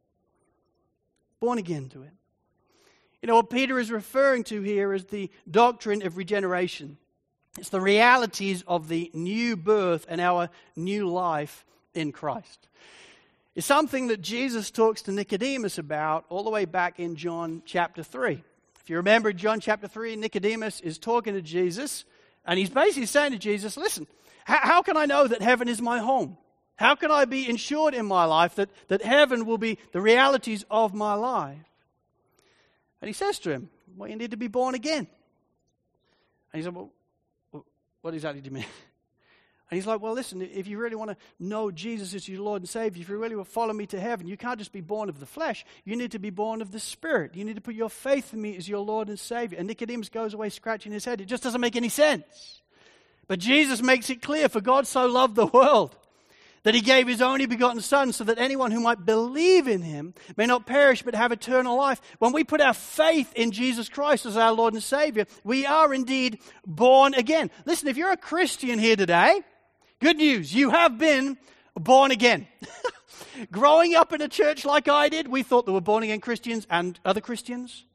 Born 1.40 1.58
again 1.58 1.88
to 1.90 2.02
it. 2.02 2.10
You 3.22 3.28
know, 3.28 3.36
what 3.36 3.50
Peter 3.50 3.78
is 3.78 3.90
referring 3.90 4.44
to 4.44 4.62
here 4.62 4.92
is 4.92 5.06
the 5.06 5.30
doctrine 5.50 6.04
of 6.04 6.16
regeneration. 6.16 6.98
It's 7.58 7.70
the 7.70 7.80
realities 7.80 8.62
of 8.66 8.88
the 8.88 9.10
new 9.14 9.56
birth 9.56 10.06
and 10.08 10.20
our 10.20 10.50
new 10.74 11.08
life 11.08 11.64
in 11.96 12.12
Christ. 12.12 12.68
It's 13.54 13.66
something 13.66 14.08
that 14.08 14.20
Jesus 14.20 14.70
talks 14.70 15.02
to 15.02 15.12
Nicodemus 15.12 15.78
about 15.78 16.26
all 16.28 16.44
the 16.44 16.50
way 16.50 16.66
back 16.66 17.00
in 17.00 17.16
John 17.16 17.62
chapter 17.64 18.02
3. 18.02 18.42
If 18.80 18.90
you 18.90 18.96
remember 18.96 19.32
John 19.32 19.60
chapter 19.60 19.88
3, 19.88 20.16
Nicodemus 20.16 20.80
is 20.80 20.98
talking 20.98 21.34
to 21.34 21.42
Jesus, 21.42 22.04
and 22.44 22.58
he's 22.58 22.70
basically 22.70 23.06
saying 23.06 23.32
to 23.32 23.38
Jesus, 23.38 23.76
Listen, 23.76 24.06
how, 24.44 24.82
can 24.82 24.96
I 24.96 25.06
know 25.06 25.26
that 25.26 25.42
heaven 25.42 25.68
is 25.68 25.82
my 25.82 25.98
home? 25.98 26.36
How 26.76 26.94
can 26.94 27.10
I 27.10 27.24
be 27.24 27.48
ensured 27.48 27.94
in 27.94 28.06
my 28.06 28.26
life 28.26 28.54
that, 28.56 28.68
that 28.88 29.02
heaven 29.02 29.46
will 29.46 29.58
be 29.58 29.78
the 29.90 30.00
realities 30.00 30.64
of 30.70 30.94
my 30.94 31.14
life? 31.14 31.56
And 33.00 33.08
he 33.08 33.12
says 33.12 33.38
to 33.40 33.50
him, 33.50 33.70
Well, 33.96 34.08
you 34.08 34.16
need 34.16 34.30
to 34.30 34.36
be 34.36 34.46
born 34.46 34.74
again. 34.74 35.08
And 36.52 36.60
he 36.60 36.62
said, 36.62 36.74
Well, 36.74 36.92
what 38.02 38.14
exactly 38.14 38.40
do 38.40 38.50
you 38.50 38.54
mean? 38.54 38.66
And 39.70 39.76
he's 39.76 39.86
like, 39.86 40.00
Well, 40.00 40.12
listen, 40.12 40.42
if 40.42 40.66
you 40.66 40.78
really 40.78 40.94
want 40.94 41.10
to 41.10 41.16
know 41.40 41.70
Jesus 41.70 42.14
as 42.14 42.28
your 42.28 42.40
Lord 42.40 42.62
and 42.62 42.68
Savior, 42.68 43.02
if 43.02 43.08
you 43.08 43.18
really 43.18 43.34
want 43.34 43.48
to 43.48 43.52
follow 43.52 43.72
me 43.72 43.86
to 43.86 44.00
heaven, 44.00 44.26
you 44.26 44.36
can't 44.36 44.58
just 44.58 44.72
be 44.72 44.80
born 44.80 45.08
of 45.08 45.18
the 45.18 45.26
flesh. 45.26 45.64
You 45.84 45.96
need 45.96 46.12
to 46.12 46.18
be 46.18 46.30
born 46.30 46.62
of 46.62 46.70
the 46.70 46.78
Spirit. 46.78 47.34
You 47.34 47.44
need 47.44 47.56
to 47.56 47.62
put 47.62 47.74
your 47.74 47.90
faith 47.90 48.32
in 48.32 48.40
me 48.40 48.56
as 48.56 48.68
your 48.68 48.80
Lord 48.80 49.08
and 49.08 49.18
Savior. 49.18 49.58
And 49.58 49.66
Nicodemus 49.66 50.08
goes 50.08 50.34
away 50.34 50.50
scratching 50.50 50.92
his 50.92 51.04
head. 51.04 51.20
It 51.20 51.26
just 51.26 51.42
doesn't 51.42 51.60
make 51.60 51.76
any 51.76 51.88
sense. 51.88 52.60
But 53.28 53.40
Jesus 53.40 53.82
makes 53.82 54.08
it 54.08 54.22
clear 54.22 54.48
for 54.48 54.60
God 54.60 54.86
so 54.86 55.06
loved 55.06 55.34
the 55.34 55.46
world 55.46 55.96
that 56.66 56.74
he 56.74 56.80
gave 56.80 57.06
his 57.06 57.22
only 57.22 57.46
begotten 57.46 57.80
Son 57.80 58.12
so 58.12 58.24
that 58.24 58.38
anyone 58.38 58.72
who 58.72 58.80
might 58.80 59.06
believe 59.06 59.68
in 59.68 59.82
him 59.82 60.14
may 60.36 60.46
not 60.46 60.66
perish 60.66 61.02
but 61.02 61.14
have 61.14 61.30
eternal 61.30 61.76
life. 61.76 62.00
When 62.18 62.32
we 62.32 62.42
put 62.42 62.60
our 62.60 62.74
faith 62.74 63.32
in 63.34 63.52
Jesus 63.52 63.88
Christ 63.88 64.26
as 64.26 64.36
our 64.36 64.52
Lord 64.52 64.74
and 64.74 64.82
Savior, 64.82 65.26
we 65.44 65.64
are 65.64 65.94
indeed 65.94 66.40
born 66.66 67.14
again. 67.14 67.52
Listen, 67.66 67.86
if 67.86 67.96
you're 67.96 68.10
a 68.10 68.16
Christian 68.16 68.80
here 68.80 68.96
today, 68.96 69.42
Good 69.98 70.18
news, 70.18 70.54
you 70.54 70.70
have 70.70 70.98
been 70.98 71.38
born 71.74 72.10
again. 72.10 72.46
Growing 73.50 73.94
up 73.94 74.12
in 74.12 74.20
a 74.20 74.28
church 74.28 74.66
like 74.66 74.88
I 74.88 75.08
did, 75.08 75.26
we 75.26 75.42
thought 75.42 75.64
there 75.64 75.72
were 75.72 75.80
born 75.80 76.02
again 76.02 76.20
Christians 76.20 76.66
and 76.68 77.00
other 77.02 77.22
Christians. 77.22 77.86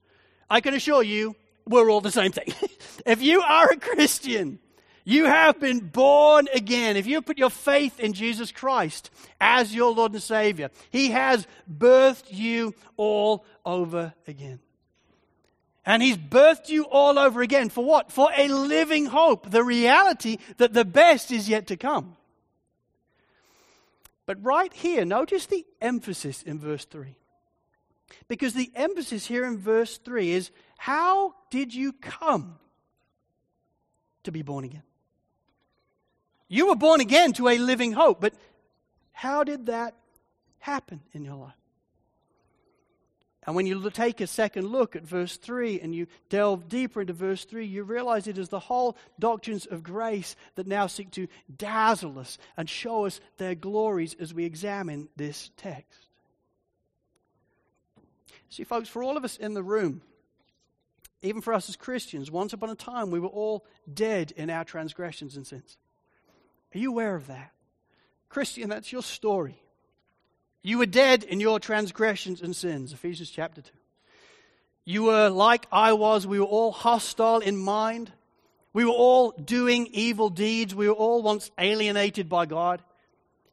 I 0.50 0.62
can 0.62 0.74
assure 0.74 1.04
you, 1.04 1.36
we're 1.68 1.92
all 1.92 2.02
the 2.02 2.12
same 2.12 2.32
thing. 2.32 2.54
if 3.06 3.22
you 3.22 3.42
are 3.42 3.70
a 3.70 3.78
Christian, 3.78 4.58
you 5.06 5.26
have 5.26 5.60
been 5.60 5.80
born 5.80 6.48
again. 6.52 6.98
If 6.98 7.06
you 7.06 7.22
put 7.22 7.38
your 7.38 7.52
faith 7.52 8.00
in 8.00 8.14
Jesus 8.14 8.52
Christ 8.52 9.12
as 9.40 9.74
your 9.74 9.94
Lord 9.94 10.14
and 10.14 10.24
Savior, 10.24 10.72
He 10.90 11.12
has 11.12 11.46
birthed 11.72 12.26
you 12.30 12.74
all 12.98 13.46
over 13.64 14.16
again. 14.28 14.60
And 15.86 16.04
he's 16.04 16.18
birthed 16.18 16.70
you 16.70 16.84
all 16.84 17.18
over 17.18 17.42
again. 17.42 17.70
For 17.70 17.84
what? 17.84 18.12
For 18.12 18.30
a 18.38 18.48
living 18.48 19.08
hope. 19.08 19.50
The 19.50 19.64
reality 19.64 20.38
that 20.58 20.74
the 20.74 20.86
best 20.86 21.32
is 21.32 21.50
yet 21.50 21.68
to 21.68 21.78
come. 21.78 22.16
But 24.28 24.44
right 24.44 24.72
here, 24.72 25.04
notice 25.06 25.48
the 25.48 25.66
emphasis 25.82 26.44
in 26.44 26.60
verse 26.60 26.86
3. 26.86 27.16
Because 28.28 28.54
the 28.54 28.72
emphasis 28.76 29.26
here 29.26 29.44
in 29.46 29.58
verse 29.58 29.98
3 29.98 30.32
is 30.32 30.52
how 30.78 31.34
did 31.50 31.74
you 31.74 31.94
come 31.94 32.60
to 34.24 34.32
be 34.32 34.42
born 34.42 34.66
again? 34.66 34.84
You 36.48 36.68
were 36.68 36.76
born 36.76 37.02
again 37.02 37.34
to 37.34 37.48
a 37.48 37.58
living 37.58 37.94
hope, 37.94 38.22
but 38.22 38.34
how 39.14 39.44
did 39.44 39.68
that 39.68 39.96
happen 40.60 41.02
in 41.14 41.24
your 41.24 41.36
life? 41.36 41.61
And 43.48 43.56
when 43.56 43.66
you 43.66 43.90
take 43.90 44.22
a 44.22 44.28
second 44.28 44.68
look 44.68 44.96
at 44.96 45.02
verse 45.02 45.36
3 45.38 45.80
and 45.82 45.96
you 45.96 46.06
delve 46.30 46.70
deeper 46.70 47.02
into 47.02 47.14
verse 47.14 47.44
3, 47.44 47.66
you 47.66 47.84
realize 47.84 48.28
it 48.28 48.38
is 48.38 48.50
the 48.50 48.60
whole 48.60 48.96
doctrines 49.20 49.66
of 49.66 49.82
grace 49.82 50.36
that 50.56 50.68
now 50.68 50.86
seek 50.86 51.10
to 51.12 51.28
dazzle 51.56 52.20
us 52.20 52.38
and 52.56 52.70
show 52.70 53.06
us 53.06 53.20
their 53.38 53.56
glories 53.56 54.16
as 54.20 54.32
we 54.32 54.46
examine 54.46 55.10
this 55.16 55.50
text. 55.58 56.08
See, 58.50 58.64
folks, 58.64 58.90
for 58.90 59.02
all 59.02 59.18
of 59.18 59.26
us 59.26 59.38
in 59.38 59.56
the 59.56 59.64
room, 59.64 60.04
even 61.24 61.42
for 61.42 61.54
us 61.54 61.68
as 61.68 61.76
Christians, 61.76 62.30
once 62.30 62.54
upon 62.54 62.70
a 62.70 62.76
time 62.76 63.10
we 63.10 63.20
were 63.20 63.28
all 63.28 63.66
dead 63.92 64.34
in 64.36 64.52
our 64.52 64.64
transgressions 64.64 65.36
and 65.36 65.48
sins. 65.48 65.78
Are 66.76 66.78
you 66.78 66.92
aware 66.92 67.16
of 67.16 67.28
that? 67.28 67.54
Christian, 68.30 68.70
that's 68.70 68.92
your 68.92 69.04
story. 69.04 69.62
You 70.64 70.78
were 70.78 70.86
dead 70.86 71.24
in 71.24 71.40
your 71.40 71.60
transgressions 71.60 72.42
and 72.42 72.56
sins. 72.56 72.94
Ephesians 72.94 73.32
chapter 73.32 73.62
2. 73.62 73.72
You 74.86 75.04
were 75.04 75.30
like 75.30 75.68
I 75.72 75.94
was. 75.94 76.26
We 76.28 76.40
were 76.40 76.46
all 76.46 76.72
hostile 76.72 77.40
in 77.40 77.58
mind. 77.58 78.12
We 78.74 78.86
were 78.86 78.92
all 78.92 79.32
doing 79.32 79.88
evil 79.92 80.30
deeds. 80.30 80.74
We 80.74 80.88
were 80.88 80.94
all 80.94 81.22
once 81.22 81.52
alienated 81.58 82.30
by 82.30 82.46
God. 82.46 82.82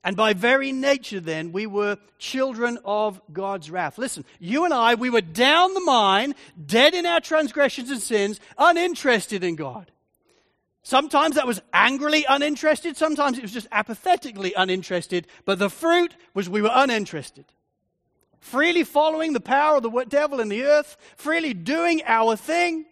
And 0.04 0.16
by 0.16 0.32
very 0.32 0.70
nature, 0.72 1.20
then, 1.20 1.50
we 1.52 1.66
were 1.66 1.98
children 2.18 2.78
of 2.84 3.20
God's 3.32 3.70
wrath. 3.70 3.98
Listen, 3.98 4.24
you 4.38 4.64
and 4.64 4.72
I, 4.72 4.94
we 4.94 5.10
were 5.10 5.20
down 5.20 5.74
the 5.74 5.80
mine, 5.80 6.34
dead 6.64 6.94
in 6.94 7.04
our 7.04 7.20
transgressions 7.20 7.90
and 7.90 8.00
sins, 8.00 8.38
uninterested 8.56 9.42
in 9.42 9.56
God. 9.56 9.90
Sometimes 10.82 11.34
that 11.34 11.46
was 11.46 11.60
angrily 11.72 12.24
uninterested, 12.28 12.96
sometimes 12.96 13.36
it 13.36 13.42
was 13.42 13.52
just 13.52 13.68
apathetically 13.72 14.54
uninterested, 14.54 15.26
but 15.44 15.58
the 15.58 15.70
fruit 15.70 16.14
was 16.34 16.48
we 16.48 16.62
were 16.62 16.70
uninterested. 16.72 17.44
Freely 18.40 18.84
following 18.84 19.32
the 19.32 19.40
power 19.40 19.76
of 19.76 19.82
the 19.82 20.04
devil 20.08 20.40
in 20.40 20.48
the 20.48 20.64
earth, 20.64 20.96
freely 21.16 21.52
doing 21.52 22.02
our 22.06 22.36
thing. 22.36 22.86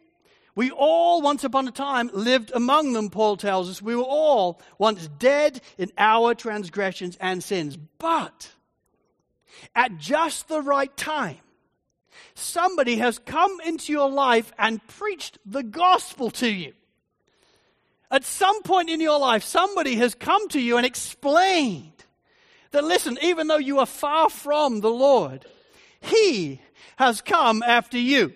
We 0.55 0.71
all, 0.71 1.23
once 1.23 1.45
upon 1.45 1.69
a 1.69 1.71
time, 1.71 2.11
lived 2.13 2.51
among 2.55 2.95
them, 2.95 3.11
Paul 3.11 3.37
tells 3.37 3.69
us. 3.71 3.83
We 3.83 3.95
were 3.95 4.03
all 4.03 4.61
once 4.79 5.09
dead 5.19 5.61
in 5.77 5.93
our 5.99 6.35
transgressions 6.35 7.17
and 7.21 7.45
sins. 7.45 7.77
But 7.77 8.53
at 9.75 9.99
just 9.99 10.49
the 10.49 10.63
right 10.63 10.95
time, 10.97 11.39
somebody 12.35 12.97
has 12.97 13.19
come 13.19 13.61
into 13.61 13.93
your 13.93 14.11
life 14.11 14.53
and 14.59 14.85
preached 14.87 15.39
the 15.45 15.63
gospel 15.63 16.31
to 16.33 16.49
you. 16.49 16.73
At 18.11 18.25
some 18.25 18.63
point 18.63 18.89
in 18.89 19.01
your 19.01 19.19
life, 19.19 19.43
somebody 19.43 19.97
has 19.97 20.15
come 20.15 20.49
to 20.49 20.61
you 20.61 20.77
and 20.77 20.87
explained 20.87 22.05
that, 22.71 22.85
listen, 22.85 23.19
even 23.23 23.49
though 23.49 23.57
you 23.59 23.79
are 23.81 23.87
far 23.87 24.31
from 24.31 24.81
the 24.81 24.91
Lord, 24.91 25.45
He 26.01 26.61
has 26.97 27.21
come 27.21 27.63
after 27.63 27.99
you. 27.99 28.33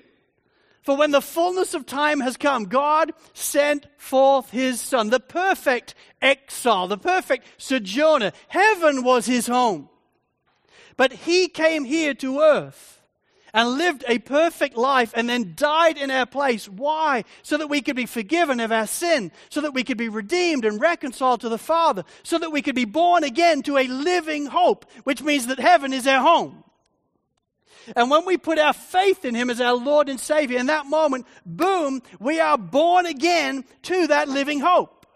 For 0.83 0.97
when 0.97 1.11
the 1.11 1.21
fullness 1.21 1.75
of 1.75 1.87
time 1.87 2.21
has 2.21 2.37
come, 2.37 2.65
God 2.65 3.13
sent 3.33 3.87
forth 3.97 4.51
His 4.51 4.81
Son, 4.81 5.11
the 5.11 5.21
perfect 5.21 5.95
exile, 6.21 6.89
the 6.89 6.99
perfect 6.99 7.47
sojourner. 7.59 8.33
Heaven 8.49 9.05
was 9.05 9.27
His 9.27 9.47
home. 9.47 9.89
But 10.97 11.13
He 11.13 11.49
came 11.49 11.85
here 11.85 12.15
to 12.15 12.41
earth 12.41 13.00
and 13.53 13.79
lived 13.79 14.05
a 14.07 14.19
perfect 14.19 14.77
life 14.77 15.13
and 15.15 15.29
then 15.29 15.55
died 15.57 15.97
in 15.99 16.11
our 16.11 16.27
place. 16.27 16.69
Why? 16.69 17.25
So 17.43 17.57
that 17.57 17.69
we 17.69 17.83
could 17.83 17.97
be 17.97 18.07
forgiven 18.07 18.61
of 18.61 18.73
our 18.73 18.87
sin, 18.87 19.33
so 19.49 19.61
that 19.61 19.75
we 19.75 19.85
could 19.85 19.99
be 19.99 20.09
redeemed 20.09 20.65
and 20.65 20.81
reconciled 20.81 21.41
to 21.43 21.49
the 21.49 21.59
Father, 21.59 22.05
so 22.23 22.39
that 22.39 22.53
we 22.53 22.63
could 22.63 22.75
be 22.75 22.85
born 22.85 23.25
again 23.25 23.63
to 23.63 23.79
a 23.79 23.87
living 23.87 24.47
hope, 24.47 24.87
which 25.05 25.23
means 25.23 25.47
that 25.47 25.59
heaven 25.59 25.93
is 25.93 26.07
our 26.07 26.21
home. 26.21 26.65
And 27.97 28.11
when 28.11 28.27
we 28.27 28.37
put 28.37 28.59
our 28.59 28.73
faith 28.73 29.25
in 29.25 29.35
Him 29.35 29.51
as 29.51 29.61
our 29.61 29.75
Lord 29.75 30.09
and 30.09 30.21
Savior, 30.21 30.59
in 30.59 30.67
that 30.67 30.87
moment, 30.87 31.27
boom, 31.45 32.03
we 32.19 32.41
are 32.41 32.59
born 32.59 33.07
again 33.07 33.65
to 33.83 34.07
that 34.09 34.29
living 34.29 34.61
hope. 34.61 35.07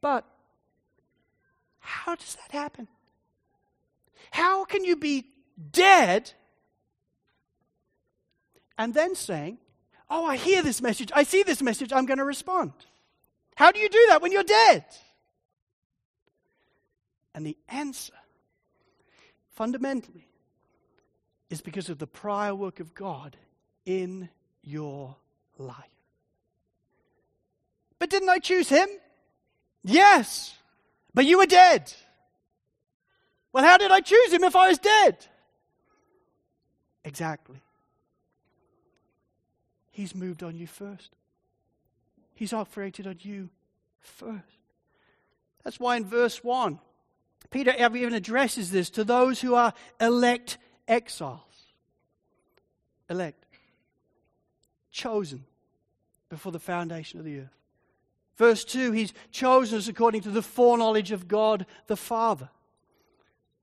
But 0.00 0.24
how 1.78 2.14
does 2.14 2.36
that 2.36 2.52
happen? 2.52 2.88
How 4.30 4.64
can 4.64 4.84
you 4.84 4.96
be 4.96 5.24
dead, 5.72 6.32
and 8.76 8.94
then 8.94 9.14
saying, 9.14 9.58
Oh, 10.10 10.24
I 10.24 10.36
hear 10.36 10.62
this 10.62 10.80
message, 10.80 11.10
I 11.14 11.22
see 11.22 11.42
this 11.42 11.60
message, 11.60 11.92
I'm 11.92 12.06
going 12.06 12.18
to 12.18 12.24
respond. 12.24 12.72
How 13.56 13.72
do 13.72 13.78
you 13.80 13.88
do 13.88 14.06
that 14.08 14.22
when 14.22 14.32
you're 14.32 14.42
dead? 14.42 14.84
And 17.34 17.44
the 17.44 17.56
answer, 17.68 18.14
fundamentally, 19.50 20.28
is 21.50 21.60
because 21.60 21.88
of 21.88 21.98
the 21.98 22.06
prior 22.06 22.54
work 22.54 22.80
of 22.80 22.94
God 22.94 23.36
in 23.84 24.28
your 24.62 25.16
life. 25.58 25.76
But 27.98 28.10
didn't 28.10 28.28
I 28.28 28.38
choose 28.38 28.68
him? 28.68 28.88
Yes. 29.82 30.54
But 31.14 31.26
you 31.26 31.38
were 31.38 31.46
dead. 31.46 31.92
Well, 33.52 33.64
how 33.64 33.76
did 33.76 33.90
I 33.90 34.00
choose 34.00 34.32
him 34.32 34.44
if 34.44 34.54
I 34.54 34.68
was 34.68 34.78
dead? 34.78 35.26
Exactly. 37.04 37.60
He's 39.90 40.14
moved 40.14 40.42
on 40.42 40.56
you 40.56 40.66
first. 40.66 41.10
He's 42.34 42.52
operated 42.52 43.06
on 43.06 43.16
you 43.20 43.50
first. 44.00 44.44
That's 45.64 45.80
why 45.80 45.96
in 45.96 46.04
verse 46.04 46.44
1, 46.44 46.78
Peter 47.50 47.72
even 47.76 48.14
addresses 48.14 48.70
this 48.70 48.90
to 48.90 49.04
those 49.04 49.40
who 49.40 49.54
are 49.54 49.72
elect 50.00 50.58
exiles. 50.86 51.40
Elect. 53.10 53.44
Chosen 54.90 55.44
before 56.28 56.52
the 56.52 56.58
foundation 56.58 57.18
of 57.18 57.24
the 57.24 57.40
earth. 57.40 57.56
Verse 58.36 58.64
2, 58.64 58.92
he's 58.92 59.12
chosen 59.32 59.78
us 59.78 59.88
according 59.88 60.20
to 60.20 60.30
the 60.30 60.42
foreknowledge 60.42 61.10
of 61.10 61.26
God 61.26 61.66
the 61.88 61.96
Father 61.96 62.50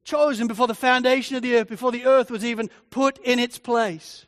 chosen 0.05 0.47
before 0.47 0.67
the 0.67 0.75
foundation 0.75 1.35
of 1.35 1.41
the 1.41 1.55
earth, 1.55 1.67
before 1.67 1.91
the 1.91 2.05
earth 2.05 2.31
was 2.31 2.45
even 2.45 2.69
put 2.91 3.17
in 3.17 3.39
its 3.39 3.57
place. 3.57 4.25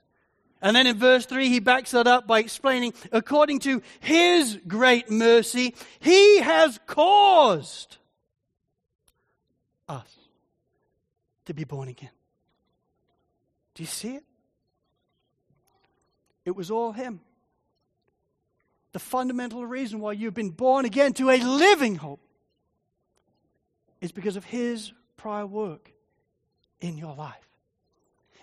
And 0.62 0.76
then 0.76 0.88
in 0.88 0.98
verse 0.98 1.26
3, 1.26 1.50
he 1.50 1.60
backs 1.60 1.92
that 1.92 2.08
up 2.08 2.28
by 2.28 2.40
explaining, 2.40 2.94
according 3.12 3.60
to 3.60 3.82
his 4.00 4.60
great 4.68 5.10
mercy, 5.10 5.76
he 6.00 6.42
has 6.42 6.80
caused 6.88 7.98
us 9.88 10.14
to 11.46 11.54
be 11.54 11.64
born 11.64 11.88
again. 11.88 12.10
Do 13.76 13.84
you 13.84 13.88
see 13.88 14.16
it? 14.16 14.24
It 16.44 16.56
was 16.56 16.72
all 16.72 16.92
him. 16.92 17.22
The 18.94 19.00
fundamental 19.00 19.64
reason 19.64 20.00
why 20.00 20.14
you've 20.14 20.34
been 20.34 20.50
born 20.50 20.86
again 20.86 21.14
to 21.14 21.30
a 21.30 21.38
living 21.38 21.96
hope 21.96 22.22
is 24.02 24.12
because 24.12 24.38
of 24.38 24.46
his 24.46 24.92
prior 25.18 25.46
work 25.46 25.92
in 26.80 26.98
your 26.98 27.16
life. 27.16 27.50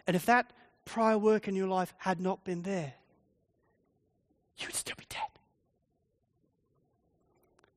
And 0.07 0.17
if 0.17 0.27
that 0.27 0.53
prior 0.85 1.17
work 1.17 1.49
in 1.49 1.57
your 1.57 1.69
life 1.69 1.95
had 1.99 2.21
not 2.21 2.45
been 2.45 2.63
there, 2.63 2.93
you 4.59 4.67
would 4.67 4.75
still 4.75 4.97
be 4.99 5.07
dead. 5.09 5.21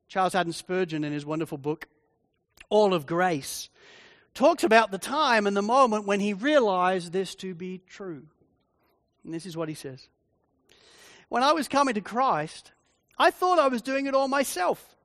Charles 0.08 0.32
Haddon 0.32 0.52
Spurgeon, 0.52 1.04
in 1.04 1.12
his 1.12 1.26
wonderful 1.26 1.58
book, 1.58 1.88
All 2.70 2.94
of 2.94 3.06
Grace, 3.06 3.68
talks 4.34 4.64
about 4.64 4.90
the 4.90 4.98
time 4.98 5.46
and 5.46 5.56
the 5.56 5.62
moment 5.62 6.06
when 6.06 6.20
he 6.20 6.32
realized 6.32 7.12
this 7.12 7.34
to 7.36 7.54
be 7.54 7.80
true. 7.86 8.22
And 9.24 9.34
this 9.34 9.46
is 9.46 9.56
what 9.56 9.68
he 9.68 9.74
says 9.74 10.08
When 11.28 11.42
I 11.42 11.52
was 11.52 11.68
coming 11.68 11.94
to 11.94 12.00
Christ, 12.00 12.72
I 13.18 13.30
thought 13.30 13.58
I 13.58 13.68
was 13.68 13.82
doing 13.82 14.06
it 14.06 14.14
all 14.14 14.28
myself. 14.28 14.96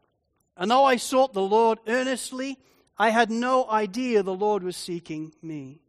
And 0.55 0.69
though 0.69 0.85
I 0.85 0.97
sought 0.97 1.33
the 1.33 1.41
Lord 1.41 1.79
earnestly, 1.87 2.59
I 2.97 3.09
had 3.09 3.31
no 3.31 3.69
idea 3.69 4.21
the 4.21 4.33
Lord 4.33 4.63
was 4.63 4.77
seeking 4.77 5.33
me. 5.41 5.79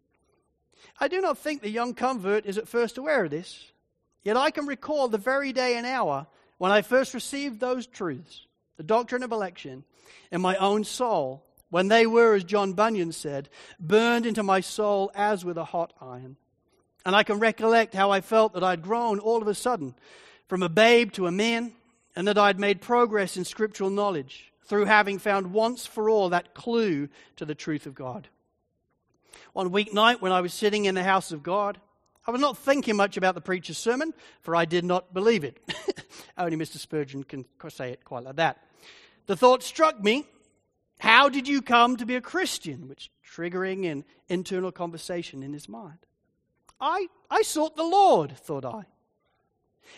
I 0.99 1.09
do 1.09 1.21
not 1.21 1.39
think 1.39 1.61
the 1.61 1.71
young 1.71 1.95
convert 1.95 2.47
is 2.47 2.57
at 2.57 2.69
first 2.69 2.99
aware 2.99 3.25
of 3.25 3.31
this, 3.31 3.73
yet 4.23 4.37
I 4.37 4.51
can 4.51 4.67
recall 4.67 5.09
the 5.09 5.19
very 5.19 5.53
day 5.53 5.77
and 5.77 5.87
hour 5.87 6.27
when 6.59 6.73
I 6.73 6.83
first 6.83 7.15
received 7.15 7.61
those 7.61 7.87
truths, 7.87 8.47
the 8.77 8.83
doctrine 8.83 9.23
of 9.23 9.33
election, 9.33 9.85
in 10.31 10.41
my 10.41 10.57
own 10.57 10.85
soul, 10.85 11.45
when 11.71 11.89
they 11.89 12.07
were, 12.07 12.35
as 12.35 12.45
John 12.45 12.73
Bunyan 12.73 13.13
said, 13.13 13.49
burned 13.81 14.27
into 14.27 14.43
my 14.43 14.61
soul 14.61 15.11
as 15.15 15.45
with 15.45 15.59
a 15.59 15.65
hot 15.65 15.93
iron. 16.01 16.37
And 17.05 17.15
I 17.15 17.23
can 17.23 17.39
recollect 17.39 17.95
how 17.95 18.11
I 18.11 18.21
felt 18.21 18.55
that 18.55 18.65
I'd 18.65 18.83
grown 18.83 19.19
all 19.19 19.43
of 19.43 19.49
a 19.49 19.55
sudden 19.55 19.95
from 20.49 20.63
a 20.63 20.69
babe 20.69 21.13
to 21.13 21.27
a 21.27 21.33
man, 21.33 21.73
and 22.17 22.29
that 22.29 22.39
I'd 22.39 22.61
made 22.61 22.81
progress 22.81 23.37
in 23.37 23.45
scriptural 23.45 23.91
knowledge 23.91 24.54
through 24.65 24.87
having 24.87 25.19
found 25.19 25.53
once 25.53 25.87
for 25.87 26.09
all 26.09 26.31
that 26.31 26.55
clue 26.55 27.09
to 27.37 27.45
the 27.45 27.55
truth 27.55 27.87
of 27.87 27.95
God. 27.95 28.29
One 29.53 29.71
weeknight 29.71 30.21
when 30.21 30.33
I 30.33 30.41
was 30.41 30.55
sitting 30.55 30.85
in 30.85 30.95
the 30.95 31.05
house 31.05 31.33
of 31.33 31.43
God, 31.43 31.81
I 32.27 32.31
was 32.31 32.41
not 32.41 32.57
thinking 32.57 32.97
much 32.97 33.17
about 33.17 33.35
the 33.35 33.41
preacher's 33.41 33.79
sermon, 33.79 34.15
for 34.41 34.57
I 34.57 34.65
did 34.65 34.85
not 34.85 35.13
believe 35.13 35.45
it. 35.45 35.59
Only 36.39 36.57
Mr. 36.57 36.79
Spurgeon 36.79 37.23
can 37.25 37.45
say 37.69 37.91
it 37.91 38.05
quite 38.05 38.25
like 38.25 38.37
that. 38.37 38.59
The 39.27 39.37
thought 39.37 39.63
struck 39.63 40.03
me 40.03 40.27
how 40.99 41.29
did 41.29 41.47
you 41.49 41.61
come 41.61 41.97
to 41.97 42.07
be 42.07 42.17
a 42.17 42.21
Christian? 42.21 42.89
Which 42.89 43.11
triggering 43.31 43.91
an 43.91 44.05
internal 44.29 44.73
conversation 44.73 45.43
in 45.43 45.53
his 45.53 45.69
mind. 45.69 45.99
I, 46.81 47.09
I 47.31 47.43
sought 47.43 47.77
the 47.77 47.85
Lord, 47.85 48.37
thought 48.37 48.65
I. 48.65 48.85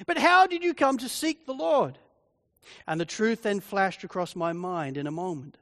But 0.07 0.19
how 0.19 0.47
did 0.47 0.65
you 0.65 0.75
come 0.75 0.99
to 0.99 1.09
seek 1.09 1.47
the 1.47 1.55
Lord? 1.55 1.99
And 2.87 3.01
the 3.01 3.05
truth 3.05 3.43
then 3.43 3.61
flashed 3.61 4.05
across 4.05 4.37
my 4.37 4.53
mind 4.53 4.97
in 4.97 5.07
a 5.07 5.13
moment. 5.13 5.59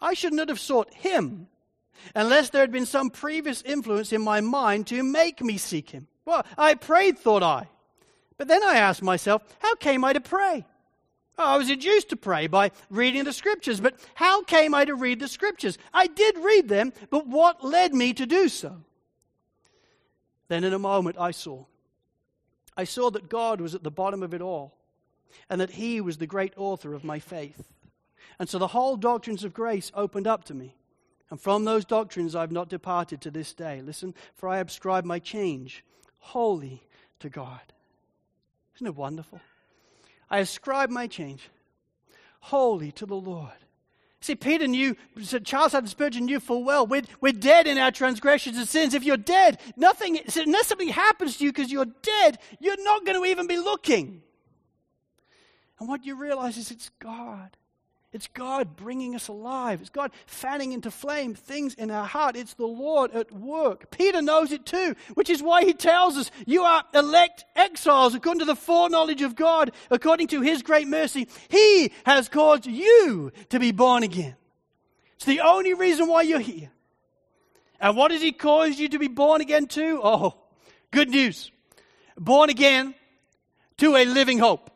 I 0.00 0.14
should 0.14 0.32
not 0.32 0.48
have 0.48 0.60
sought 0.60 0.92
him 0.94 1.48
unless 2.14 2.50
there 2.50 2.60
had 2.60 2.72
been 2.72 2.86
some 2.86 3.10
previous 3.10 3.62
influence 3.62 4.12
in 4.12 4.22
my 4.22 4.40
mind 4.40 4.86
to 4.88 5.02
make 5.02 5.42
me 5.42 5.58
seek 5.58 5.90
him. 5.90 6.06
Well, 6.24 6.44
I 6.56 6.74
prayed, 6.74 7.18
thought 7.18 7.42
I. 7.42 7.68
But 8.36 8.48
then 8.48 8.62
I 8.62 8.76
asked 8.76 9.02
myself, 9.02 9.42
how 9.60 9.74
came 9.76 10.04
I 10.04 10.12
to 10.12 10.20
pray? 10.20 10.64
Oh, 11.36 11.44
I 11.44 11.56
was 11.56 11.70
induced 11.70 12.10
to 12.10 12.16
pray 12.16 12.46
by 12.46 12.70
reading 12.90 13.24
the 13.24 13.32
scriptures, 13.32 13.80
but 13.80 13.98
how 14.14 14.42
came 14.44 14.74
I 14.74 14.84
to 14.84 14.94
read 14.94 15.18
the 15.18 15.28
scriptures? 15.28 15.78
I 15.92 16.06
did 16.06 16.38
read 16.38 16.68
them, 16.68 16.92
but 17.10 17.26
what 17.26 17.64
led 17.64 17.92
me 17.92 18.12
to 18.14 18.26
do 18.26 18.48
so? 18.48 18.82
Then 20.48 20.62
in 20.62 20.72
a 20.72 20.78
moment 20.78 21.16
I 21.18 21.32
saw. 21.32 21.64
I 22.76 22.84
saw 22.84 23.10
that 23.10 23.28
God 23.28 23.60
was 23.60 23.74
at 23.74 23.82
the 23.82 23.90
bottom 23.90 24.22
of 24.22 24.34
it 24.34 24.42
all, 24.42 24.76
and 25.48 25.60
that 25.60 25.70
He 25.70 26.00
was 26.00 26.18
the 26.18 26.26
great 26.26 26.52
author 26.56 26.94
of 26.94 27.04
my 27.04 27.18
faith. 27.18 27.72
And 28.38 28.48
so 28.48 28.58
the 28.58 28.68
whole 28.68 28.96
doctrines 28.96 29.44
of 29.44 29.54
grace 29.54 29.92
opened 29.94 30.26
up 30.26 30.44
to 30.44 30.54
me. 30.54 30.76
And 31.30 31.40
from 31.40 31.64
those 31.64 31.84
doctrines 31.84 32.34
I've 32.34 32.52
not 32.52 32.68
departed 32.68 33.20
to 33.22 33.30
this 33.30 33.54
day. 33.54 33.80
Listen, 33.82 34.14
for 34.34 34.48
I 34.48 34.58
ascribe 34.58 35.04
my 35.04 35.18
change 35.18 35.84
wholly 36.18 36.82
to 37.20 37.28
God. 37.28 37.60
Isn't 38.76 38.86
it 38.86 38.96
wonderful? 38.96 39.40
I 40.30 40.38
ascribe 40.38 40.90
my 40.90 41.06
change 41.06 41.48
wholly 42.40 42.92
to 42.92 43.06
the 43.06 43.16
Lord. 43.16 43.52
See, 44.20 44.34
Peter 44.34 44.66
knew, 44.66 44.96
Charles 45.44 45.72
Haddon 45.72 45.88
Spurgeon 45.88 46.24
knew 46.24 46.40
full 46.40 46.64
well, 46.64 46.86
we're, 46.86 47.02
we're 47.20 47.32
dead 47.32 47.66
in 47.66 47.76
our 47.76 47.90
transgressions 47.90 48.56
and 48.56 48.66
sins. 48.66 48.94
If 48.94 49.04
you're 49.04 49.18
dead, 49.18 49.60
nothing, 49.76 50.18
unless 50.34 50.68
something 50.68 50.88
happens 50.88 51.36
to 51.36 51.44
you 51.44 51.52
because 51.52 51.70
you're 51.70 51.84
dead, 51.84 52.38
you're 52.58 52.82
not 52.82 53.04
going 53.04 53.20
to 53.20 53.26
even 53.28 53.46
be 53.46 53.58
looking. 53.58 54.22
And 55.78 55.88
what 55.88 56.04
you 56.04 56.14
realize 56.16 56.56
is 56.56 56.70
it's 56.70 56.90
God. 56.98 57.56
It's 58.14 58.28
God 58.28 58.76
bringing 58.76 59.16
us 59.16 59.26
alive. 59.26 59.80
It's 59.80 59.90
God 59.90 60.12
fanning 60.26 60.72
into 60.72 60.92
flame 60.92 61.34
things 61.34 61.74
in 61.74 61.90
our 61.90 62.06
heart. 62.06 62.36
It's 62.36 62.54
the 62.54 62.64
Lord 62.64 63.10
at 63.10 63.32
work. 63.32 63.90
Peter 63.90 64.22
knows 64.22 64.52
it 64.52 64.64
too, 64.64 64.94
which 65.14 65.28
is 65.28 65.42
why 65.42 65.64
he 65.64 65.72
tells 65.72 66.16
us, 66.16 66.30
You 66.46 66.62
are 66.62 66.84
elect 66.94 67.44
exiles 67.56 68.14
according 68.14 68.38
to 68.38 68.44
the 68.44 68.54
foreknowledge 68.54 69.22
of 69.22 69.34
God, 69.34 69.72
according 69.90 70.28
to 70.28 70.42
his 70.42 70.62
great 70.62 70.86
mercy. 70.86 71.26
He 71.48 71.90
has 72.06 72.28
caused 72.28 72.66
you 72.66 73.32
to 73.48 73.58
be 73.58 73.72
born 73.72 74.04
again. 74.04 74.36
It's 75.16 75.24
the 75.24 75.40
only 75.40 75.74
reason 75.74 76.06
why 76.06 76.22
you're 76.22 76.38
here. 76.38 76.70
And 77.80 77.96
what 77.96 78.12
has 78.12 78.22
he 78.22 78.30
caused 78.30 78.78
you 78.78 78.88
to 78.90 78.98
be 79.00 79.08
born 79.08 79.40
again 79.40 79.66
to? 79.66 80.00
Oh, 80.04 80.34
good 80.92 81.10
news. 81.10 81.50
Born 82.16 82.48
again 82.48 82.94
to 83.78 83.96
a 83.96 84.04
living 84.04 84.38
hope 84.38 84.70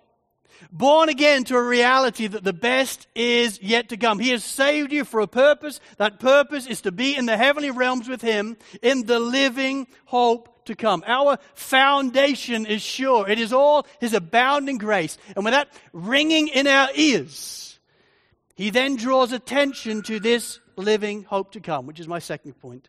born 0.72 1.08
again 1.08 1.44
to 1.44 1.56
a 1.56 1.62
reality 1.62 2.26
that 2.26 2.44
the 2.44 2.52
best 2.52 3.06
is 3.14 3.60
yet 3.62 3.88
to 3.90 3.96
come. 3.96 4.18
He 4.18 4.30
has 4.30 4.44
saved 4.44 4.92
you 4.92 5.04
for 5.04 5.20
a 5.20 5.26
purpose. 5.26 5.80
That 5.96 6.20
purpose 6.20 6.66
is 6.66 6.82
to 6.82 6.92
be 6.92 7.16
in 7.16 7.26
the 7.26 7.36
heavenly 7.36 7.70
realms 7.70 8.08
with 8.08 8.22
Him 8.22 8.56
in 8.82 9.06
the 9.06 9.18
living 9.18 9.86
hope 10.04 10.64
to 10.66 10.74
come. 10.74 11.02
Our 11.06 11.38
foundation 11.54 12.66
is 12.66 12.82
sure. 12.82 13.28
It 13.28 13.38
is 13.38 13.52
all 13.52 13.86
His 14.00 14.14
abounding 14.14 14.78
grace. 14.78 15.18
And 15.34 15.44
with 15.44 15.54
that 15.54 15.68
ringing 15.92 16.48
in 16.48 16.66
our 16.66 16.88
ears, 16.94 17.78
He 18.54 18.70
then 18.70 18.96
draws 18.96 19.32
attention 19.32 20.02
to 20.02 20.20
this 20.20 20.60
living 20.76 21.24
hope 21.24 21.52
to 21.52 21.60
come, 21.60 21.86
which 21.86 22.00
is 22.00 22.08
my 22.08 22.18
second 22.18 22.54
point, 22.60 22.88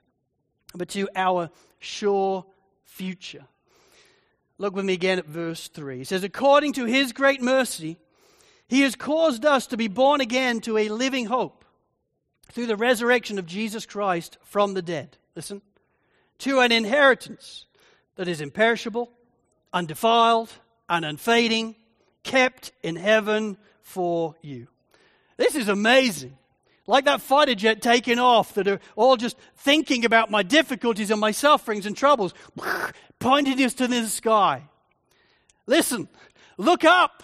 but 0.76 0.90
to 0.90 1.10
our 1.16 1.50
sure 1.80 2.46
future. 2.84 3.46
Look 4.60 4.76
with 4.76 4.86
me 4.86 4.94
again 4.94 5.18
at 5.20 5.26
verse 5.26 5.70
3. 5.70 6.00
He 6.00 6.04
says, 6.04 6.24
According 6.24 6.74
to 6.74 6.86
his 6.86 7.14
great 7.14 7.42
mercy, 7.42 7.98
he 8.68 8.82
has 8.82 8.96
caused 8.96 9.46
us 9.46 9.66
to 9.68 9.78
be 9.78 9.88
born 9.88 10.20
again 10.22 10.60
to 10.62 10.78
a 10.78 10.90
living 10.90 11.26
hope 11.26 11.64
through 12.52 12.68
the 12.68 12.76
resurrection 12.76 13.40
of 13.40 13.46
Jesus 13.46 13.86
Christ 13.86 14.38
from 14.44 14.74
the 14.74 14.82
dead. 14.82 15.18
Listen. 15.36 15.62
To 16.40 16.60
an 16.60 16.74
inheritance 16.74 17.66
that 18.16 18.28
is 18.28 18.42
imperishable, 18.42 19.10
undefiled, 19.72 20.52
and 20.90 21.06
unfading, 21.06 21.76
kept 22.24 22.74
in 22.84 22.98
heaven 22.98 23.58
for 23.82 24.36
you. 24.42 24.68
This 25.38 25.56
is 25.56 25.70
amazing. 25.70 26.38
Like 26.90 27.06
that 27.06 27.22
fighter 27.22 27.54
jet 27.54 27.84
taking 27.84 28.18
off, 28.18 28.56
that 28.56 28.68
are 28.68 28.80
all 28.96 29.16
just 29.16 29.38
thinking 29.58 30.06
about 30.06 30.32
my 30.32 30.42
difficulties 30.42 31.12
and 31.12 31.22
my 31.22 31.30
sufferings 31.30 31.86
and 31.86 31.96
troubles, 31.96 32.34
pointing 33.20 33.64
us 33.64 33.76
to 33.76 33.88
the 33.88 34.08
sky. 34.08 34.64
Listen, 35.68 36.10
look 36.58 36.84
up. 36.84 37.22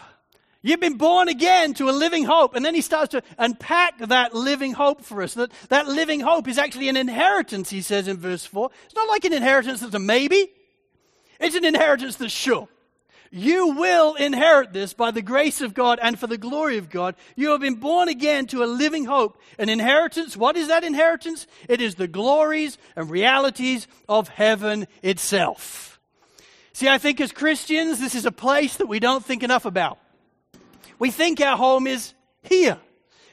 You've 0.62 0.80
been 0.80 0.98
born 0.98 1.30
again 1.30 1.74
to 1.76 1.90
a 1.90 1.94
living 1.94 2.26
hope. 2.26 2.56
And 2.56 2.64
then 2.64 2.76
he 2.76 2.82
starts 2.82 3.10
to 3.14 3.24
unpack 3.40 3.98
that 3.98 4.36
living 4.36 4.74
hope 4.74 5.04
for 5.04 5.24
us. 5.24 5.34
That, 5.34 5.52
that 5.70 5.88
living 5.88 6.20
hope 6.20 6.48
is 6.48 6.60
actually 6.60 6.90
an 6.90 6.98
inheritance, 6.98 7.72
he 7.72 7.82
says 7.82 8.08
in 8.08 8.18
verse 8.18 8.46
4. 8.46 8.70
It's 8.86 8.94
not 8.94 9.10
like 9.10 9.26
an 9.26 9.34
inheritance 9.34 9.80
that's 9.80 9.96
a 9.96 10.00
maybe, 10.00 10.48
it's 11.40 11.56
an 11.56 11.66
inheritance 11.66 12.18
that's 12.18 12.32
sure. 12.32 12.70
You 13.32 13.76
will 13.76 14.16
inherit 14.16 14.72
this 14.72 14.94
by 14.94 15.12
the 15.12 15.22
grace 15.22 15.62
of 15.62 15.74
God 15.74 16.00
and 16.02 16.18
for 16.18 16.28
the 16.28 16.38
glory 16.38 16.78
of 16.78 16.90
God. 16.90 17.16
You 17.36 17.52
have 17.52 17.62
been 17.62 17.76
born 17.76 18.08
again 18.08 18.48
to 18.48 18.64
a 18.64 18.66
living 18.66 19.06
hope, 19.06 19.38
an 19.60 19.70
inheritance. 19.70 20.38
What 20.38 20.56
is 20.56 20.68
that 20.70 20.84
inheritance? 20.84 21.48
It 21.68 21.82
is 21.82 21.96
the 21.96 22.08
glories 22.08 22.78
and 22.96 23.10
realities 23.10 23.88
of 24.08 24.30
heaven 24.30 24.88
itself. 25.02 26.00
See, 26.74 26.88
I 26.88 26.98
think 26.98 27.22
as 27.22 27.32
Christians, 27.32 28.00
this 28.00 28.16
is 28.16 28.26
a 28.26 28.32
place 28.32 28.78
that 28.78 28.88
we 28.88 29.00
don't 29.00 29.24
think 29.24 29.44
enough 29.44 29.66
about. 29.66 29.98
We 31.00 31.12
think 31.12 31.42
our 31.42 31.58
home 31.58 31.88
is 31.88 32.14
here. 32.42 32.78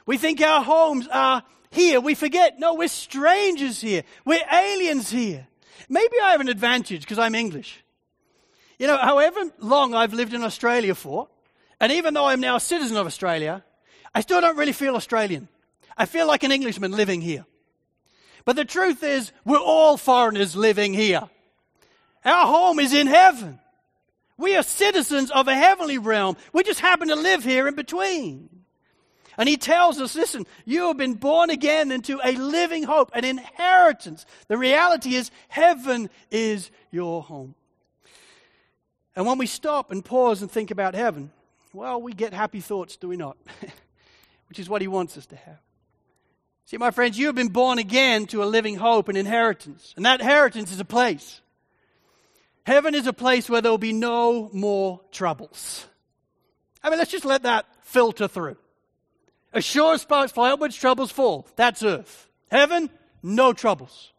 We 0.07 0.16
think 0.16 0.40
our 0.40 0.62
homes 0.62 1.09
are 1.12 1.42
here. 1.70 2.00
We 2.00 2.14
forget, 2.14 2.59
no, 2.59 2.74
we're 2.74 2.88
strangers 2.88 3.81
here. 3.81 4.02
We're 4.24 4.44
aliens 4.52 5.11
here. 5.11 5.46
Maybe 5.88 6.14
I 6.22 6.31
have 6.33 6.40
an 6.40 6.48
advantage 6.48 7.00
because 7.02 7.18
I'm 7.18 7.35
English. 7.35 7.82
You 8.83 8.88
know, 8.88 8.97
however 8.97 9.45
long 9.61 9.95
I've 9.95 10.12
lived 10.12 10.35
in 10.35 10.42
Australia 10.42 10.97
for, 10.97 11.29
and 11.79 11.92
even 11.92 12.14
though 12.14 12.27
I'm 12.27 12.40
now 12.40 12.57
a 12.57 12.61
citizen 12.61 12.97
of 12.97 13.07
Australia, 13.07 13.62
I 14.12 14.23
still 14.23 14.40
don't 14.40 14.57
really 14.57 14.73
feel 14.73 14.97
Australian. 14.97 15.47
I 15.97 16.07
feel 16.07 16.27
like 16.27 16.42
an 16.42 16.51
Englishman 16.51 16.90
living 16.90 17.21
here. 17.21 17.47
But 18.45 18.57
the 18.57 18.64
truth 18.64 19.05
is, 19.05 19.31
we're 19.45 19.57
all 19.57 19.97
foreigners 19.97 20.57
living 20.57 20.95
here. 20.95 21.23
Our 22.25 22.47
home 22.49 22.81
is 22.81 22.92
in 22.92 23.07
heaven. 23.07 23.61
We 24.37 24.57
are 24.57 24.64
citizens 24.64 25.31
of 25.31 25.47
a 25.47 25.55
heavenly 25.55 25.99
realm. 25.99 26.37
We 26.53 26.64
just 26.64 26.81
happen 26.81 27.07
to 27.07 27.14
live 27.14 27.45
here 27.45 27.68
in 27.68 27.77
between. 27.77 28.49
And 29.38 29.49
he 29.49 29.59
tells 29.59 30.01
us, 30.01 30.16
listen, 30.16 30.45
you 30.64 30.88
have 30.88 30.97
been 30.97 31.14
born 31.14 31.51
again 31.51 31.92
into 31.92 32.18
a 32.25 32.33
living 32.33 32.83
hope, 32.83 33.12
an 33.14 33.25
inheritance. 33.25 34.27
The 34.49 34.59
reality 34.59 35.14
is, 35.14 35.31
heaven 35.47 36.11
is 36.33 36.68
your 36.90 37.23
home. 37.23 37.55
And 39.14 39.27
when 39.27 39.38
we 39.38 39.46
stop 39.46 39.90
and 39.90 40.05
pause 40.05 40.42
and 40.42 40.51
think 40.51 40.70
about 40.70 40.94
heaven, 40.94 41.31
well, 41.72 42.01
we 42.01 42.12
get 42.12 42.33
happy 42.33 42.61
thoughts, 42.61 42.96
do 42.96 43.09
we 43.09 43.16
not? 43.16 43.37
Which 44.48 44.59
is 44.59 44.68
what 44.68 44.83
he 44.83 44.88
wants 44.88 45.16
us 45.16 45.27
to 45.27 45.37
have. 45.37 45.59
See, 46.66 46.77
my 46.77 46.90
friends, 46.90 47.18
you 47.18 47.27
have 47.27 47.35
been 47.35 47.48
born 47.48 47.79
again 47.79 48.27
to 48.29 48.42
a 48.42 48.46
living 48.46 48.77
hope 48.77 49.09
and 49.09 49.18
inheritance. 49.18 49.92
And 49.96 50.07
that 50.07 50.20
inheritance 50.20 50.72
is 50.72 50.81
a 50.81 50.85
place. 50.85 51.40
Heaven 52.64 52.94
is 52.94 53.07
a 53.07 53.12
place 53.12 53.51
where 53.51 53.61
there 53.61 53.70
will 53.70 53.79
be 53.79 53.92
no 53.92 54.48
more 54.53 55.01
troubles. 55.11 55.87
I 56.83 56.90
mean, 56.90 56.98
let's 56.98 57.11
just 57.11 57.25
let 57.25 57.42
that 57.42 57.66
filter 57.83 58.29
through. 58.29 58.57
As 59.53 59.64
sure 59.64 59.94
as 59.94 60.03
sparks 60.03 60.33
fly 60.33 60.53
upwards, 60.53 60.77
troubles 60.77 61.11
fall. 61.11 61.46
That's 61.57 61.83
earth. 61.83 62.29
Heaven, 62.51 62.88
no 63.22 63.53
troubles. 63.53 64.12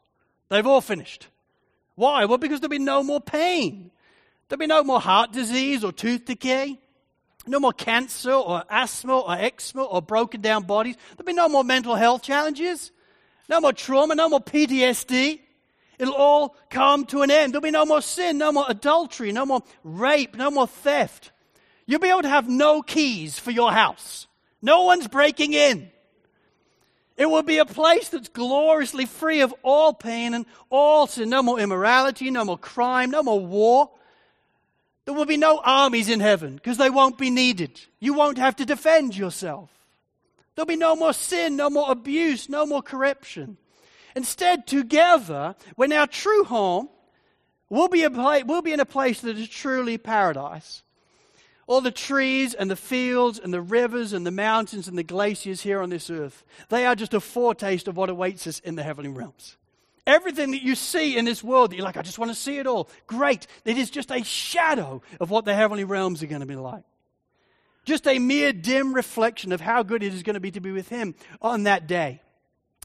They've 0.49 0.67
all 0.67 0.82
finished. 0.82 1.27
Why? 1.95 2.25
Well, 2.25 2.38
because 2.38 2.60
there'll 2.60 2.69
be 2.69 2.79
no 2.79 3.03
more 3.03 3.21
pain. 3.21 3.91
There'll 4.53 4.59
be 4.59 4.67
no 4.67 4.83
more 4.83 5.01
heart 5.01 5.31
disease 5.31 5.83
or 5.83 5.91
tooth 5.91 6.25
decay. 6.25 6.77
No 7.47 7.59
more 7.59 7.73
cancer 7.73 8.33
or 8.33 8.63
asthma 8.69 9.17
or 9.17 9.33
eczema 9.33 9.81
or 9.81 9.99
broken 9.99 10.41
down 10.41 10.65
bodies. 10.65 10.95
There'll 11.17 11.25
be 11.25 11.33
no 11.33 11.49
more 11.49 11.63
mental 11.63 11.95
health 11.95 12.21
challenges. 12.21 12.91
No 13.49 13.59
more 13.59 13.73
trauma, 13.73 14.13
no 14.13 14.29
more 14.29 14.41
PTSD. 14.41 15.39
It'll 15.97 16.13
all 16.13 16.55
come 16.69 17.07
to 17.07 17.23
an 17.23 17.31
end. 17.31 17.51
There'll 17.51 17.63
be 17.63 17.71
no 17.71 17.83
more 17.83 18.03
sin, 18.03 18.37
no 18.37 18.51
more 18.51 18.65
adultery, 18.69 19.31
no 19.31 19.43
more 19.43 19.63
rape, 19.83 20.35
no 20.35 20.51
more 20.51 20.67
theft. 20.67 21.31
You'll 21.87 21.99
be 21.99 22.09
able 22.09 22.21
to 22.21 22.29
have 22.29 22.47
no 22.47 22.83
keys 22.83 23.39
for 23.39 23.49
your 23.49 23.71
house. 23.71 24.27
No 24.61 24.83
one's 24.83 25.07
breaking 25.07 25.53
in. 25.53 25.89
It 27.17 27.25
will 27.25 27.41
be 27.41 27.57
a 27.57 27.65
place 27.65 28.09
that's 28.09 28.29
gloriously 28.29 29.07
free 29.07 29.41
of 29.41 29.51
all 29.63 29.93
pain 29.93 30.35
and 30.35 30.45
all 30.69 31.07
sin. 31.07 31.29
No 31.29 31.41
more 31.41 31.59
immorality, 31.59 32.29
no 32.29 32.45
more 32.45 32.59
crime, 32.59 33.09
no 33.09 33.23
more 33.23 33.39
war. 33.39 33.89
There 35.05 35.13
will 35.13 35.25
be 35.25 35.37
no 35.37 35.61
armies 35.63 36.09
in 36.09 36.19
heaven 36.19 36.55
because 36.55 36.77
they 36.77 36.89
won't 36.89 37.17
be 37.17 37.29
needed. 37.29 37.79
You 37.99 38.13
won't 38.13 38.37
have 38.37 38.55
to 38.57 38.65
defend 38.65 39.15
yourself. 39.15 39.69
There'll 40.55 40.67
be 40.67 40.75
no 40.75 40.95
more 40.95 41.13
sin, 41.13 41.55
no 41.55 41.69
more 41.69 41.91
abuse, 41.91 42.47
no 42.47 42.65
more 42.65 42.81
corruption. 42.81 43.57
Instead, 44.15 44.67
together, 44.67 45.55
when 45.75 45.91
our 45.91 46.07
true 46.07 46.43
home 46.43 46.89
will 47.69 47.89
be, 47.89 48.03
a 48.03 48.09
pla- 48.09 48.43
we'll 48.45 48.61
be 48.61 48.73
in 48.73 48.79
a 48.79 48.85
place 48.85 49.21
that 49.21 49.37
is 49.37 49.49
truly 49.49 49.97
paradise. 49.97 50.83
All 51.65 51.81
the 51.81 51.91
trees 51.91 52.53
and 52.53 52.69
the 52.69 52.75
fields 52.75 53.39
and 53.39 53.53
the 53.53 53.61
rivers 53.61 54.13
and 54.13 54.25
the 54.25 54.31
mountains 54.31 54.87
and 54.87 54.97
the 54.97 55.03
glaciers 55.03 55.61
here 55.61 55.81
on 55.81 55.89
this 55.89 56.09
earth, 56.09 56.43
they 56.69 56.85
are 56.85 56.95
just 56.95 57.13
a 57.13 57.19
foretaste 57.19 57.87
of 57.87 57.97
what 57.97 58.09
awaits 58.09 58.45
us 58.47 58.59
in 58.59 58.75
the 58.75 58.83
heavenly 58.83 59.09
realms. 59.09 59.57
Everything 60.05 60.51
that 60.51 60.61
you 60.61 60.75
see 60.75 61.17
in 61.17 61.25
this 61.25 61.43
world 61.43 61.71
that 61.71 61.77
you're 61.77 61.85
like, 61.85 61.97
I 61.97 62.01
just 62.01 62.19
want 62.19 62.31
to 62.31 62.35
see 62.35 62.57
it 62.57 62.67
all. 62.67 62.89
Great. 63.07 63.47
It 63.63 63.77
is 63.77 63.89
just 63.89 64.11
a 64.11 64.23
shadow 64.23 65.01
of 65.19 65.29
what 65.29 65.45
the 65.45 65.53
heavenly 65.53 65.85
realms 65.85 66.21
are 66.21 66.27
going 66.27 66.41
to 66.41 66.47
be 66.47 66.55
like. 66.55 66.83
Just 67.85 68.07
a 68.07 68.19
mere 68.19 68.53
dim 68.53 68.93
reflection 68.93 69.51
of 69.51 69.61
how 69.61 69.83
good 69.83 70.03
it 70.03 70.13
is 70.13 70.23
going 70.23 70.35
to 70.35 70.39
be 70.39 70.51
to 70.51 70.61
be 70.61 70.71
with 70.71 70.89
Him 70.89 71.15
on 71.41 71.63
that 71.63 71.87
day. 71.87 72.21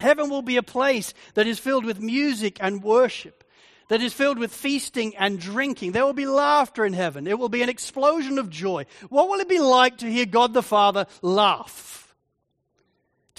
Heaven 0.00 0.30
will 0.30 0.42
be 0.42 0.56
a 0.56 0.62
place 0.62 1.12
that 1.34 1.46
is 1.46 1.58
filled 1.58 1.84
with 1.84 2.00
music 2.00 2.58
and 2.60 2.82
worship 2.82 3.44
that 3.88 4.02
is 4.02 4.12
filled 4.12 4.38
with 4.38 4.52
feasting 4.52 5.16
and 5.16 5.40
drinking. 5.40 5.92
There 5.92 6.04
will 6.04 6.12
be 6.12 6.26
laughter 6.26 6.84
in 6.84 6.92
heaven. 6.92 7.26
It 7.26 7.38
will 7.38 7.48
be 7.48 7.62
an 7.62 7.68
explosion 7.68 8.38
of 8.38 8.50
joy. 8.50 8.86
What 9.08 9.28
will 9.28 9.40
it 9.40 9.48
be 9.48 9.58
like 9.58 9.98
to 9.98 10.10
hear 10.10 10.26
God 10.26 10.52
the 10.52 10.62
Father 10.62 11.06
laugh? 11.22 12.07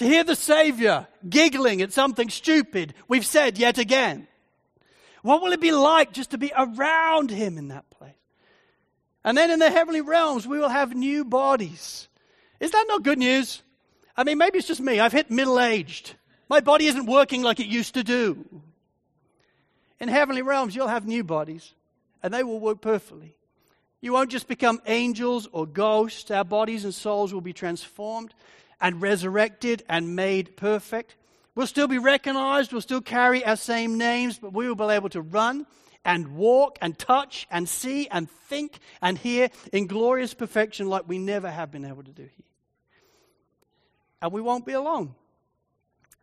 To 0.00 0.06
hear 0.06 0.24
the 0.24 0.34
Savior 0.34 1.06
giggling 1.28 1.82
at 1.82 1.92
something 1.92 2.30
stupid 2.30 2.94
we've 3.06 3.26
said 3.26 3.58
yet 3.58 3.76
again? 3.76 4.28
What 5.20 5.42
will 5.42 5.52
it 5.52 5.60
be 5.60 5.72
like 5.72 6.14
just 6.14 6.30
to 6.30 6.38
be 6.38 6.50
around 6.56 7.30
Him 7.30 7.58
in 7.58 7.68
that 7.68 7.90
place? 7.90 8.14
And 9.24 9.36
then 9.36 9.50
in 9.50 9.58
the 9.58 9.70
heavenly 9.70 10.00
realms, 10.00 10.46
we 10.46 10.58
will 10.58 10.70
have 10.70 10.94
new 10.94 11.26
bodies. 11.26 12.08
Is 12.60 12.70
that 12.70 12.86
not 12.88 13.02
good 13.02 13.18
news? 13.18 13.60
I 14.16 14.24
mean, 14.24 14.38
maybe 14.38 14.56
it's 14.56 14.68
just 14.68 14.80
me. 14.80 15.00
I've 15.00 15.12
hit 15.12 15.30
middle 15.30 15.60
aged. 15.60 16.14
My 16.48 16.60
body 16.60 16.86
isn't 16.86 17.04
working 17.04 17.42
like 17.42 17.60
it 17.60 17.66
used 17.66 17.92
to 17.92 18.02
do. 18.02 18.46
In 20.00 20.08
heavenly 20.08 20.40
realms, 20.40 20.74
you'll 20.74 20.88
have 20.88 21.06
new 21.06 21.24
bodies, 21.24 21.74
and 22.22 22.32
they 22.32 22.42
will 22.42 22.58
work 22.58 22.80
perfectly. 22.80 23.36
You 24.00 24.14
won't 24.14 24.30
just 24.30 24.48
become 24.48 24.80
angels 24.86 25.46
or 25.52 25.66
ghosts. 25.66 26.30
Our 26.30 26.42
bodies 26.42 26.86
and 26.86 26.94
souls 26.94 27.34
will 27.34 27.42
be 27.42 27.52
transformed 27.52 28.32
and 28.80 29.02
resurrected 29.02 29.82
and 29.88 30.16
made 30.16 30.56
perfect. 30.56 31.16
We'll 31.54 31.66
still 31.66 31.88
be 31.88 31.98
recognized, 31.98 32.72
we'll 32.72 32.80
still 32.80 33.00
carry 33.00 33.44
our 33.44 33.56
same 33.56 33.98
names, 33.98 34.38
but 34.38 34.52
we 34.52 34.68
will 34.68 34.76
be 34.76 34.84
able 34.84 35.08
to 35.10 35.20
run 35.20 35.66
and 36.04 36.36
walk 36.36 36.78
and 36.80 36.98
touch 36.98 37.46
and 37.50 37.68
see 37.68 38.08
and 38.08 38.30
think 38.30 38.78
and 39.02 39.18
hear 39.18 39.50
in 39.72 39.86
glorious 39.86 40.32
perfection 40.32 40.88
like 40.88 41.08
we 41.08 41.18
never 41.18 41.50
have 41.50 41.70
been 41.70 41.84
able 41.84 42.02
to 42.02 42.12
do 42.12 42.22
here. 42.22 42.46
And 44.22 44.32
we 44.32 44.40
won't 44.40 44.64
be 44.64 44.72
alone. 44.72 45.14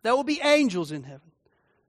There 0.02 0.14
will 0.14 0.24
be 0.24 0.40
angels 0.40 0.92
in 0.92 1.02
heaven. 1.02 1.30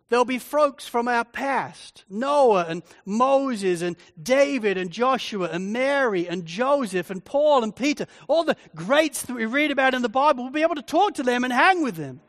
There'll 0.09 0.25
be 0.25 0.39
folks 0.39 0.87
from 0.87 1.07
our 1.07 1.23
past 1.23 2.03
Noah 2.09 2.65
and 2.67 2.81
Moses 3.05 3.83
and 3.83 3.95
David 4.21 4.75
and 4.77 4.89
Joshua 4.89 5.49
and 5.51 5.71
Mary 5.71 6.27
and 6.27 6.45
Joseph 6.45 7.11
and 7.11 7.23
Paul 7.23 7.63
and 7.63 7.75
Peter. 7.75 8.07
All 8.27 8.43
the 8.43 8.57
greats 8.75 9.21
that 9.23 9.35
we 9.35 9.45
read 9.45 9.69
about 9.69 9.93
in 9.93 10.01
the 10.01 10.09
Bible, 10.09 10.43
we'll 10.43 10.51
be 10.51 10.63
able 10.63 10.75
to 10.75 10.81
talk 10.81 11.13
to 11.15 11.23
them 11.23 11.43
and 11.43 11.53
hang 11.53 11.83
with 11.83 11.95
them. 11.95 12.21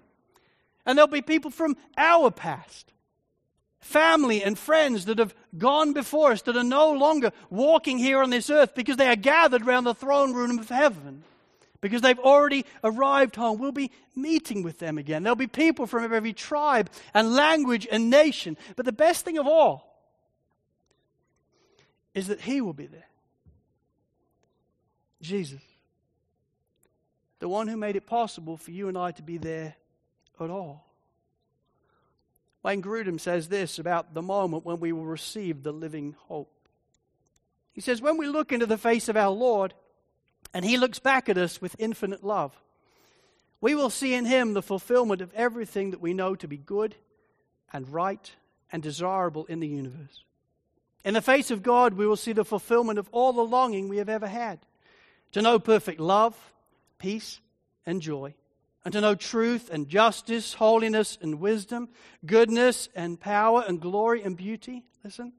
And 0.85 0.97
there'll 0.97 1.09
be 1.09 1.23
people 1.23 1.51
from 1.51 1.77
our 1.97 2.31
past 2.31 2.93
family 3.81 4.45
and 4.45 4.59
friends 4.59 5.07
that 5.07 5.19
have 5.19 5.35
gone 5.57 5.95
before 5.95 6.33
us 6.33 6.43
that 6.43 6.57
are 6.57 6.63
no 6.63 6.93
longer 6.93 7.33
walking 7.49 7.97
here 7.97 8.23
on 8.23 8.29
this 8.29 8.51
earth 8.51 8.75
because 8.75 8.99
they 8.99 9.09
are 9.09 9.17
gathered 9.17 9.67
around 9.67 9.85
the 9.85 9.95
throne 9.95 10.35
room 10.35 10.59
of 10.59 10.69
heaven 10.69 11.25
because 11.81 12.03
they've 12.03 12.19
already 12.19 12.65
arrived 12.85 13.37
home. 13.37 13.59
We'll 13.59 13.73
be 13.73 13.91
meeting 14.15 14.63
with 14.63 14.79
them 14.79 14.99
again. 14.99 15.23
There'll 15.23 15.37
be 15.37 15.47
people 15.47 15.87
from 15.87 16.13
every 16.13 16.33
tribe 16.33 16.91
and 17.15 17.35
language 17.35 17.87
and 17.91 18.11
nation. 18.11 18.57
But 18.77 18.85
the 18.85 18.93
best 18.93 19.25
thing 19.25 19.39
of 19.39 19.47
all 19.47 19.91
is 22.15 22.29
that 22.29 22.41
He 22.41 22.61
will 22.61 22.73
be 22.73 22.87
there. 22.87 23.09
Jesus, 25.23 25.61
the 27.39 27.49
one 27.49 27.69
who 27.69 27.77
made 27.77 27.97
it 27.97 28.07
possible 28.07 28.57
for 28.57 28.71
you 28.71 28.89
and 28.89 28.97
I 28.97 29.11
to 29.13 29.23
be 29.23 29.39
there 29.39 29.75
at 30.41 30.51
all. 30.51 30.87
Wayne 32.63 32.83
Grudem 32.83 33.19
says 33.19 33.49
this 33.49 33.79
about 33.79 34.13
the 34.13 34.23
moment 34.23 34.67
when 34.67 34.81
we 34.81 34.93
will 34.93 35.05
receive 35.05 35.63
the 35.63 35.73
living 35.73 36.15
hope. 36.29 36.53
He 37.73 37.81
says, 37.81 38.03
When 38.03 38.19
we 38.19 38.27
look 38.27 38.53
into 38.53 38.67
the 38.67 38.79
face 38.79 39.09
of 39.09 39.17
our 39.17 39.31
Lord, 39.31 39.73
and 40.53 40.65
he 40.65 40.77
looks 40.77 40.99
back 40.99 41.29
at 41.29 41.39
us 41.39 41.61
with 41.61 41.77
infinite 41.79 42.25
love. 42.25 42.55
We 43.61 43.75
will 43.75 43.91
see 43.91 44.15
in 44.15 44.25
him 44.25 44.55
the 44.55 44.63
fulfillment 44.63 45.21
of 45.21 45.33
everything 45.35 45.91
that 45.91 46.01
we 46.01 46.15
know 46.15 46.35
to 46.35 46.49
be 46.49 46.57
good 46.57 46.95
and 47.73 47.89
right 47.89 48.31
and 48.73 48.83
desirable 48.83 49.45
in 49.47 49.61
the 49.61 49.69
universe. 49.69 50.25
In 51.05 51.15
the 51.15 51.23
face 51.23 51.51
of 51.51 51.63
God, 51.63 51.95
we 51.95 52.07
will 52.07 52.17
see 52.17 52.33
the 52.33 52.45
fulfillment 52.45 52.99
of 52.99 53.09
all 53.13 53.33
the 53.33 53.43
longing 53.43 53.89
we 53.89 53.99
have 53.99 54.09
ever 54.09 54.27
had 54.27 54.59
to 55.33 55.43
know 55.43 55.59
perfect 55.59 56.01
love, 56.01 56.37
peace, 56.99 57.41
and 57.87 58.03
joy, 58.03 58.35
and 58.85 58.93
to 58.93 59.01
know 59.01 59.15
truth 59.15 59.71
and 59.71 59.89
justice, 59.89 60.55
holiness 60.55 61.19
and 61.23 61.41
wisdom, 61.41 61.89
goodness 62.27 62.89
and 62.95 63.21
power 63.21 63.65
and 63.67 63.81
glory 63.81 64.23
and 64.23 64.37
beauty. 64.37 64.85
Listen. 65.05 65.33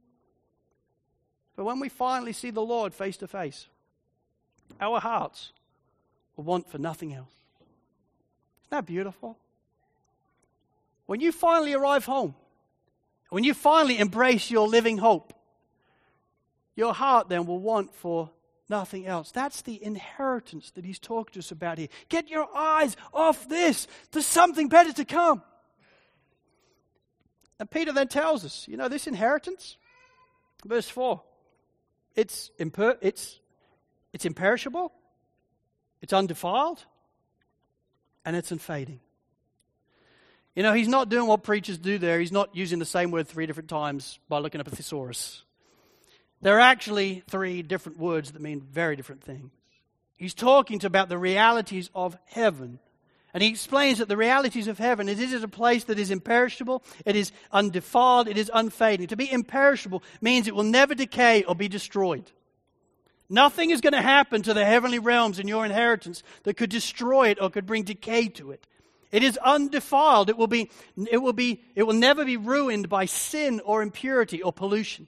But 1.55 1.65
when 1.65 1.79
we 1.79 1.89
finally 1.89 2.33
see 2.33 2.51
the 2.51 2.61
Lord 2.61 2.93
face 2.93 3.17
to 3.17 3.27
face, 3.27 3.67
our 4.81 4.99
hearts 4.99 5.53
will 6.35 6.43
want 6.43 6.69
for 6.69 6.77
nothing 6.77 7.13
else. 7.13 7.33
Isn't 8.63 8.71
that 8.71 8.85
beautiful? 8.85 9.37
When 11.05 11.19
you 11.19 11.31
finally 11.31 11.73
arrive 11.73 12.05
home, 12.05 12.35
when 13.29 13.43
you 13.43 13.53
finally 13.53 13.99
embrace 13.99 14.49
your 14.49 14.67
living 14.67 14.97
hope, 14.97 15.33
your 16.75 16.93
heart 16.93 17.29
then 17.29 17.45
will 17.45 17.59
want 17.59 17.93
for 17.93 18.29
nothing 18.69 19.05
else. 19.05 19.31
That's 19.31 19.61
the 19.61 19.83
inheritance 19.83 20.71
that 20.71 20.85
he's 20.85 20.99
talking 20.99 21.33
to 21.33 21.39
us 21.39 21.51
about 21.51 21.77
here. 21.77 21.89
Get 22.09 22.29
your 22.29 22.47
eyes 22.55 22.95
off 23.13 23.47
this. 23.47 23.87
There's 24.11 24.25
something 24.25 24.69
better 24.69 24.93
to 24.93 25.05
come. 25.05 25.43
And 27.59 27.69
Peter 27.69 27.91
then 27.91 28.07
tells 28.07 28.43
us, 28.43 28.67
you 28.67 28.77
know, 28.77 28.87
this 28.87 29.05
inheritance, 29.05 29.77
verse 30.65 30.89
4, 30.89 31.21
it's, 32.15 32.49
imper- 32.59 32.97
it's 33.01 33.39
it's 34.13 34.25
imperishable, 34.25 34.91
it's 36.01 36.13
undefiled, 36.13 36.83
and 38.25 38.35
it's 38.35 38.51
unfading. 38.51 38.99
You 40.55 40.63
know, 40.63 40.73
he's 40.73 40.87
not 40.87 41.09
doing 41.09 41.27
what 41.27 41.43
preachers 41.43 41.77
do 41.77 41.97
there. 41.97 42.19
He's 42.19 42.31
not 42.31 42.55
using 42.55 42.79
the 42.79 42.85
same 42.85 43.11
word 43.11 43.27
three 43.27 43.45
different 43.45 43.69
times 43.69 44.19
by 44.27 44.39
looking 44.39 44.59
up 44.59 44.67
a 44.67 44.71
thesaurus. 44.71 45.43
There 46.41 46.57
are 46.57 46.61
actually 46.61 47.23
three 47.29 47.61
different 47.61 47.99
words 47.99 48.31
that 48.31 48.41
mean 48.41 48.61
very 48.61 48.95
different 48.95 49.23
things. 49.23 49.51
He's 50.17 50.33
talking 50.33 50.79
to 50.79 50.87
about 50.87 51.09
the 51.09 51.17
realities 51.17 51.89
of 51.95 52.17
heaven. 52.25 52.79
And 53.33 53.41
he 53.41 53.49
explains 53.49 53.99
that 53.99 54.09
the 54.09 54.17
realities 54.17 54.67
of 54.67 54.77
heaven 54.77 55.07
is 55.07 55.19
it 55.19 55.31
is 55.31 55.41
a 55.41 55.47
place 55.47 55.85
that 55.85 55.97
is 55.97 56.11
imperishable, 56.11 56.83
it 57.05 57.15
is 57.15 57.31
undefiled, 57.51 58.27
it 58.27 58.37
is 58.37 58.51
unfading. 58.53 59.07
To 59.07 59.15
be 59.15 59.31
imperishable 59.31 60.03
means 60.19 60.47
it 60.47 60.55
will 60.55 60.63
never 60.63 60.93
decay 60.93 61.43
or 61.43 61.55
be 61.55 61.69
destroyed. 61.69 62.29
Nothing 63.31 63.69
is 63.69 63.79
going 63.79 63.93
to 63.93 64.01
happen 64.01 64.41
to 64.41 64.53
the 64.53 64.65
heavenly 64.65 64.99
realms 64.99 65.39
in 65.39 65.47
your 65.47 65.63
inheritance 65.63 66.21
that 66.43 66.57
could 66.57 66.69
destroy 66.69 67.29
it 67.29 67.41
or 67.41 67.49
could 67.49 67.65
bring 67.65 67.83
decay 67.83 68.27
to 68.27 68.51
it. 68.51 68.67
It 69.09 69.23
is 69.23 69.37
undefiled. 69.37 70.29
It 70.29 70.37
will, 70.37 70.47
be, 70.47 70.69
it, 71.09 71.21
will 71.21 71.31
be, 71.31 71.63
it 71.73 71.83
will 71.83 71.93
never 71.93 72.25
be 72.25 72.35
ruined 72.35 72.89
by 72.89 73.05
sin 73.05 73.61
or 73.63 73.81
impurity 73.81 74.41
or 74.41 74.51
pollution. 74.51 75.07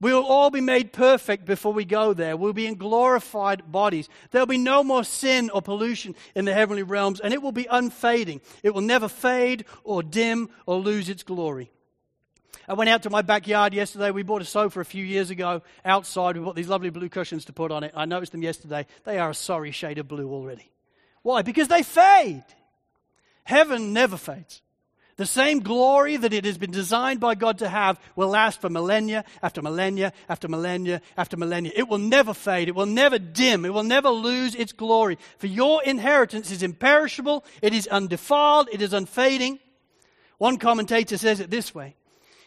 We 0.00 0.14
will 0.14 0.24
all 0.24 0.48
be 0.48 0.62
made 0.62 0.94
perfect 0.94 1.44
before 1.44 1.74
we 1.74 1.84
go 1.84 2.14
there. 2.14 2.34
We'll 2.34 2.54
be 2.54 2.66
in 2.66 2.76
glorified 2.76 3.70
bodies. 3.70 4.08
There'll 4.30 4.46
be 4.46 4.56
no 4.56 4.82
more 4.82 5.04
sin 5.04 5.50
or 5.50 5.60
pollution 5.60 6.14
in 6.34 6.46
the 6.46 6.54
heavenly 6.54 6.82
realms, 6.82 7.20
and 7.20 7.34
it 7.34 7.42
will 7.42 7.52
be 7.52 7.68
unfading. 7.70 8.40
It 8.62 8.72
will 8.72 8.80
never 8.80 9.06
fade 9.06 9.66
or 9.84 10.02
dim 10.02 10.48
or 10.64 10.76
lose 10.76 11.10
its 11.10 11.22
glory. 11.22 11.70
I 12.68 12.74
went 12.74 12.90
out 12.90 13.02
to 13.02 13.10
my 13.10 13.22
backyard 13.22 13.74
yesterday. 13.74 14.10
We 14.10 14.22
bought 14.22 14.42
a 14.42 14.46
sofa 14.46 14.80
a 14.80 14.84
few 14.84 15.04
years 15.04 15.30
ago 15.30 15.62
outside. 15.84 16.36
We 16.36 16.44
bought 16.44 16.54
these 16.54 16.68
lovely 16.68 16.90
blue 16.90 17.08
cushions 17.08 17.44
to 17.46 17.52
put 17.52 17.70
on 17.70 17.82
it. 17.82 17.92
I 17.94 18.04
noticed 18.04 18.32
them 18.32 18.42
yesterday. 18.42 18.86
They 19.04 19.18
are 19.18 19.30
a 19.30 19.34
sorry 19.34 19.72
shade 19.72 19.98
of 19.98 20.08
blue 20.08 20.30
already. 20.32 20.70
Why? 21.22 21.42
Because 21.42 21.68
they 21.68 21.82
fade. 21.82 22.44
Heaven 23.44 23.92
never 23.92 24.16
fades. 24.16 24.62
The 25.16 25.26
same 25.26 25.60
glory 25.60 26.16
that 26.16 26.32
it 26.32 26.44
has 26.44 26.56
been 26.56 26.70
designed 26.70 27.20
by 27.20 27.34
God 27.34 27.58
to 27.58 27.68
have 27.68 28.00
will 28.16 28.28
last 28.28 28.60
for 28.60 28.70
millennia 28.70 29.24
after 29.42 29.60
millennia 29.60 30.12
after 30.28 30.48
millennia 30.48 31.02
after 31.16 31.36
millennia. 31.36 31.72
It 31.76 31.88
will 31.88 31.98
never 31.98 32.32
fade. 32.32 32.68
It 32.68 32.74
will 32.74 32.86
never 32.86 33.18
dim. 33.18 33.64
It 33.64 33.74
will 33.74 33.82
never 33.82 34.08
lose 34.08 34.54
its 34.54 34.72
glory. 34.72 35.18
For 35.38 35.48
your 35.48 35.82
inheritance 35.82 36.50
is 36.50 36.62
imperishable. 36.62 37.44
It 37.60 37.74
is 37.74 37.86
undefiled. 37.86 38.68
It 38.72 38.80
is 38.80 38.94
unfading. 38.94 39.58
One 40.38 40.56
commentator 40.56 41.18
says 41.18 41.40
it 41.40 41.50
this 41.50 41.74
way. 41.74 41.94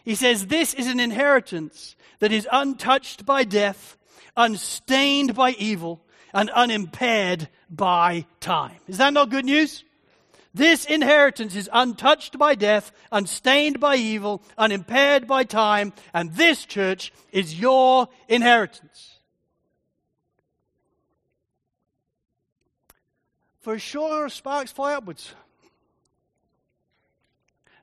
He 0.06 0.14
says, 0.14 0.46
This 0.46 0.72
is 0.72 0.86
an 0.86 1.00
inheritance 1.00 1.96
that 2.20 2.30
is 2.30 2.48
untouched 2.50 3.26
by 3.26 3.42
death, 3.42 3.98
unstained 4.36 5.34
by 5.34 5.50
evil, 5.50 6.00
and 6.32 6.48
unimpaired 6.50 7.48
by 7.68 8.24
time. 8.38 8.76
Is 8.86 8.98
that 8.98 9.12
not 9.12 9.30
good 9.30 9.44
news? 9.44 9.82
This 10.54 10.84
inheritance 10.84 11.56
is 11.56 11.68
untouched 11.72 12.38
by 12.38 12.54
death, 12.54 12.92
unstained 13.10 13.80
by 13.80 13.96
evil, 13.96 14.42
unimpaired 14.56 15.26
by 15.26 15.42
time, 15.42 15.92
and 16.14 16.32
this 16.34 16.64
church 16.64 17.12
is 17.32 17.58
your 17.58 18.08
inheritance. 18.28 19.18
For 23.58 23.76
sure, 23.80 24.28
sparks 24.28 24.70
fly 24.70 24.94
upwards, 24.94 25.34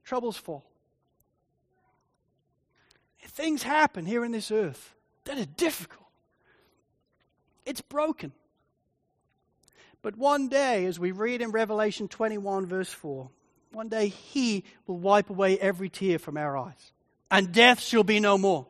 troubles 0.05 0.37
fall. 0.37 0.63
Things 3.33 3.63
happen 3.63 4.05
here 4.05 4.23
in 4.23 4.31
this 4.31 4.51
earth 4.51 4.93
that 5.25 5.37
are 5.37 5.45
difficult. 5.45 6.07
It's 7.65 7.81
broken. 7.81 8.31
But 10.01 10.17
one 10.17 10.49
day, 10.49 10.85
as 10.85 10.99
we 10.99 11.11
read 11.11 11.41
in 11.41 11.51
Revelation 11.51 12.07
21, 12.07 12.67
verse 12.67 12.89
4, 12.89 13.29
one 13.71 13.89
day 13.89 14.09
he 14.09 14.63
will 14.85 14.97
wipe 14.97 15.29
away 15.29 15.57
every 15.57 15.89
tear 15.89 16.19
from 16.19 16.37
our 16.37 16.57
eyes, 16.57 16.91
and 17.31 17.51
death 17.51 17.79
shall 17.79 18.03
be 18.03 18.19
no 18.19 18.37
more. 18.37 18.67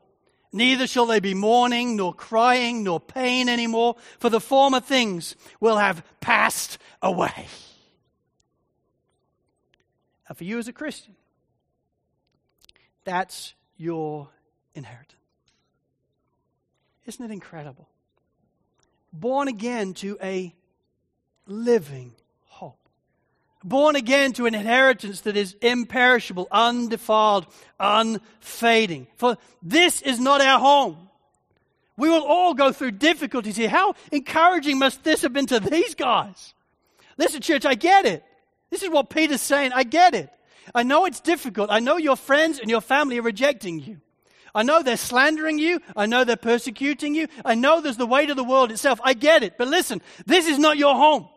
Neither 0.53 0.85
shall 0.85 1.07
they 1.07 1.19
be 1.19 1.33
mourning, 1.33 1.95
nor 1.95 2.13
crying, 2.13 2.83
nor 2.83 2.99
pain 2.99 3.49
anymore, 3.49 3.95
for 4.19 4.29
the 4.29 4.39
former 4.39 4.79
things 4.79 5.35
will 5.59 5.77
have 5.77 6.03
passed 6.21 6.77
away. 7.01 7.47
And 10.29 10.37
for 10.37 10.43
you 10.43 10.59
as 10.59 10.67
a 10.67 10.73
Christian, 10.73 11.15
that's 13.03 13.55
your 13.75 14.29
inheritance. 14.75 15.13
Isn't 17.05 17.25
it 17.25 17.31
incredible? 17.31 17.87
Born 19.11 19.47
again 19.47 19.93
to 19.95 20.17
a 20.21 20.53
living 21.45 22.13
hope. 22.45 22.79
Born 23.63 23.95
again 23.95 24.33
to 24.33 24.45
an 24.45 24.55
inheritance 24.55 25.21
that 25.21 25.37
is 25.37 25.55
imperishable, 25.61 26.47
undefiled, 26.51 27.45
unfading. 27.79 29.07
For 29.17 29.37
this 29.61 30.01
is 30.01 30.19
not 30.19 30.41
our 30.41 30.59
home. 30.59 31.09
We 31.95 32.09
will 32.09 32.23
all 32.23 32.53
go 32.53 32.71
through 32.71 32.91
difficulties 32.91 33.55
here. 33.55 33.69
How 33.69 33.93
encouraging 34.11 34.79
must 34.79 35.03
this 35.03 35.21
have 35.21 35.33
been 35.33 35.45
to 35.47 35.59
these 35.59 35.93
guys? 35.93 36.53
Listen, 37.17 37.41
church, 37.41 37.65
I 37.65 37.75
get 37.75 38.05
it. 38.05 38.23
This 38.71 38.81
is 38.81 38.89
what 38.89 39.11
Peter's 39.11 39.41
saying. 39.41 39.71
I 39.73 39.83
get 39.83 40.15
it. 40.15 40.31
I 40.73 40.81
know 40.81 41.05
it's 41.05 41.19
difficult. 41.19 41.69
I 41.69 41.79
know 41.79 41.97
your 41.97 42.15
friends 42.15 42.59
and 42.59 42.69
your 42.69 42.81
family 42.81 43.19
are 43.19 43.23
rejecting 43.23 43.79
you. 43.79 44.01
I 44.55 44.63
know 44.63 44.83
they're 44.83 44.97
slandering 44.97 45.57
you. 45.57 45.81
I 45.95 46.05
know 46.05 46.23
they're 46.23 46.35
persecuting 46.35 47.15
you. 47.15 47.27
I 47.43 47.55
know 47.55 47.81
there's 47.81 47.97
the 47.97 48.05
weight 48.05 48.29
of 48.29 48.37
the 48.37 48.43
world 48.43 48.71
itself. 48.71 48.99
I 49.03 49.13
get 49.13 49.43
it. 49.43 49.57
But 49.57 49.67
listen, 49.67 50.01
this 50.25 50.47
is 50.47 50.59
not 50.59 50.77
your 50.77 50.95
home. 50.95 51.27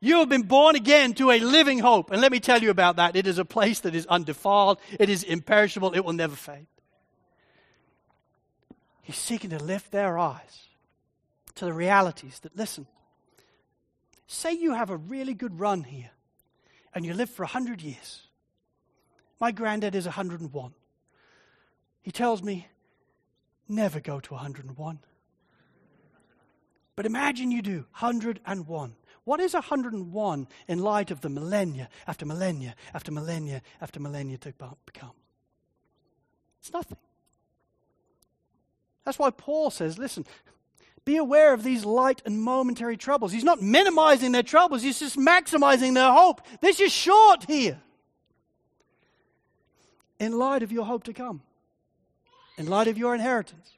You 0.00 0.18
have 0.18 0.28
been 0.28 0.42
born 0.42 0.74
again 0.74 1.14
to 1.14 1.30
a 1.30 1.38
living 1.38 1.78
hope. 1.78 2.10
And 2.10 2.20
let 2.20 2.32
me 2.32 2.40
tell 2.40 2.60
you 2.60 2.70
about 2.70 2.96
that. 2.96 3.14
It 3.14 3.26
is 3.26 3.38
a 3.38 3.44
place 3.44 3.80
that 3.80 3.94
is 3.94 4.04
undefiled, 4.06 4.78
it 4.98 5.08
is 5.08 5.22
imperishable, 5.22 5.92
it 5.94 6.00
will 6.00 6.12
never 6.12 6.34
fade. 6.34 6.66
He's 9.02 9.16
seeking 9.16 9.50
to 9.50 9.58
lift 9.58 9.92
their 9.92 10.18
eyes 10.18 10.66
to 11.56 11.64
the 11.64 11.72
realities 11.72 12.40
that, 12.40 12.56
listen, 12.56 12.86
say 14.26 14.52
you 14.52 14.74
have 14.74 14.90
a 14.90 14.96
really 14.96 15.34
good 15.34 15.58
run 15.58 15.84
here 15.84 16.10
and 16.94 17.06
you 17.06 17.14
live 17.14 17.30
for 17.30 17.44
100 17.44 17.80
years. 17.80 18.22
My 19.40 19.50
granddad 19.50 19.94
is 19.94 20.04
101. 20.04 20.74
He 22.02 22.10
tells 22.10 22.42
me, 22.42 22.66
never 23.68 24.00
go 24.00 24.20
to 24.20 24.34
101. 24.34 24.98
But 26.94 27.06
imagine 27.06 27.50
you 27.50 27.62
do 27.62 27.86
101. 27.98 28.94
What 29.24 29.40
is 29.40 29.54
101 29.54 30.48
in 30.66 30.78
light 30.80 31.10
of 31.10 31.20
the 31.20 31.28
millennia 31.28 31.88
after 32.06 32.26
millennia 32.26 32.74
after 32.92 33.12
millennia 33.12 33.62
after 33.80 34.00
millennia 34.00 34.36
to 34.38 34.52
become? 34.84 35.12
It's 36.60 36.72
nothing. 36.72 36.98
That's 39.04 39.18
why 39.18 39.30
Paul 39.30 39.70
says, 39.70 39.98
listen, 39.98 40.26
be 41.04 41.16
aware 41.16 41.52
of 41.52 41.64
these 41.64 41.84
light 41.84 42.22
and 42.24 42.40
momentary 42.40 42.96
troubles. 42.96 43.32
He's 43.32 43.42
not 43.44 43.60
minimizing 43.60 44.32
their 44.32 44.42
troubles, 44.42 44.82
he's 44.82 45.00
just 45.00 45.16
maximizing 45.16 45.94
their 45.94 46.12
hope. 46.12 46.42
This 46.60 46.80
is 46.80 46.92
short 46.92 47.44
here. 47.44 47.80
In 50.20 50.38
light 50.38 50.62
of 50.62 50.70
your 50.70 50.84
hope 50.84 51.04
to 51.04 51.12
come, 51.12 51.42
in 52.56 52.66
light 52.66 52.88
of 52.88 52.98
your 52.98 53.14
inheritance 53.14 53.72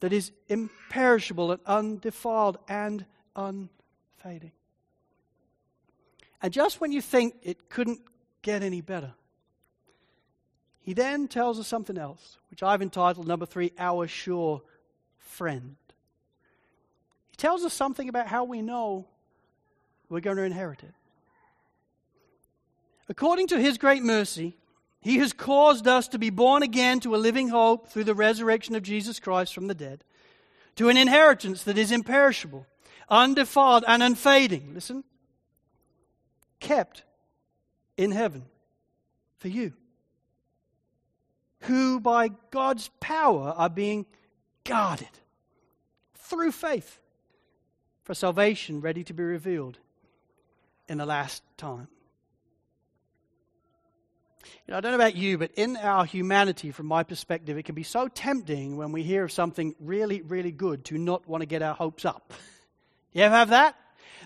that 0.00 0.12
is 0.12 0.32
imperishable 0.48 1.52
and 1.52 1.60
undefiled 1.66 2.58
and 2.68 3.04
unfading. 3.34 4.52
And 6.42 6.52
just 6.52 6.80
when 6.80 6.92
you 6.92 7.00
think 7.00 7.34
it 7.42 7.68
couldn't 7.68 8.00
get 8.42 8.62
any 8.62 8.80
better, 8.80 9.14
he 10.80 10.92
then 10.92 11.26
tells 11.26 11.58
us 11.58 11.66
something 11.66 11.98
else, 11.98 12.38
which 12.50 12.62
I've 12.62 12.82
entitled 12.82 13.26
number 13.26 13.46
three, 13.46 13.72
Our 13.78 14.06
Sure 14.06 14.62
Friend. 15.18 15.76
He 17.28 17.36
tells 17.36 17.64
us 17.64 17.72
something 17.72 18.08
about 18.08 18.28
how 18.28 18.44
we 18.44 18.62
know 18.62 19.06
we're 20.08 20.20
going 20.20 20.36
to 20.36 20.44
inherit 20.44 20.84
it. 20.84 20.94
According 23.08 23.48
to 23.48 23.60
his 23.60 23.78
great 23.78 24.02
mercy, 24.02 24.56
he 25.06 25.18
has 25.18 25.32
caused 25.32 25.86
us 25.86 26.08
to 26.08 26.18
be 26.18 26.30
born 26.30 26.64
again 26.64 26.98
to 26.98 27.14
a 27.14 27.16
living 27.16 27.48
hope 27.48 27.86
through 27.86 28.02
the 28.02 28.12
resurrection 28.12 28.74
of 28.74 28.82
Jesus 28.82 29.20
Christ 29.20 29.54
from 29.54 29.68
the 29.68 29.74
dead, 29.74 30.02
to 30.74 30.88
an 30.88 30.96
inheritance 30.96 31.62
that 31.62 31.78
is 31.78 31.92
imperishable, 31.92 32.66
undefiled, 33.08 33.84
and 33.86 34.02
unfading. 34.02 34.74
Listen, 34.74 35.04
kept 36.58 37.04
in 37.96 38.10
heaven 38.10 38.46
for 39.38 39.46
you, 39.46 39.74
who 41.60 42.00
by 42.00 42.30
God's 42.50 42.90
power 42.98 43.54
are 43.56 43.70
being 43.70 44.06
guarded 44.64 45.20
through 46.16 46.50
faith 46.50 46.98
for 48.02 48.12
salvation 48.12 48.80
ready 48.80 49.04
to 49.04 49.14
be 49.14 49.22
revealed 49.22 49.78
in 50.88 50.98
the 50.98 51.06
last 51.06 51.44
time. 51.56 51.86
You 54.66 54.72
know, 54.72 54.78
I 54.78 54.80
don't 54.80 54.92
know 54.92 54.96
about 54.96 55.16
you, 55.16 55.38
but 55.38 55.50
in 55.56 55.76
our 55.76 56.04
humanity, 56.04 56.70
from 56.70 56.86
my 56.86 57.02
perspective, 57.02 57.56
it 57.56 57.64
can 57.64 57.74
be 57.74 57.82
so 57.82 58.08
tempting 58.08 58.76
when 58.76 58.92
we 58.92 59.02
hear 59.02 59.24
of 59.24 59.32
something 59.32 59.74
really, 59.80 60.22
really 60.22 60.52
good 60.52 60.84
to 60.86 60.98
not 60.98 61.26
want 61.28 61.42
to 61.42 61.46
get 61.46 61.62
our 61.62 61.74
hopes 61.74 62.04
up. 62.04 62.32
You 63.12 63.22
ever 63.22 63.34
have 63.34 63.48
that? 63.48 63.74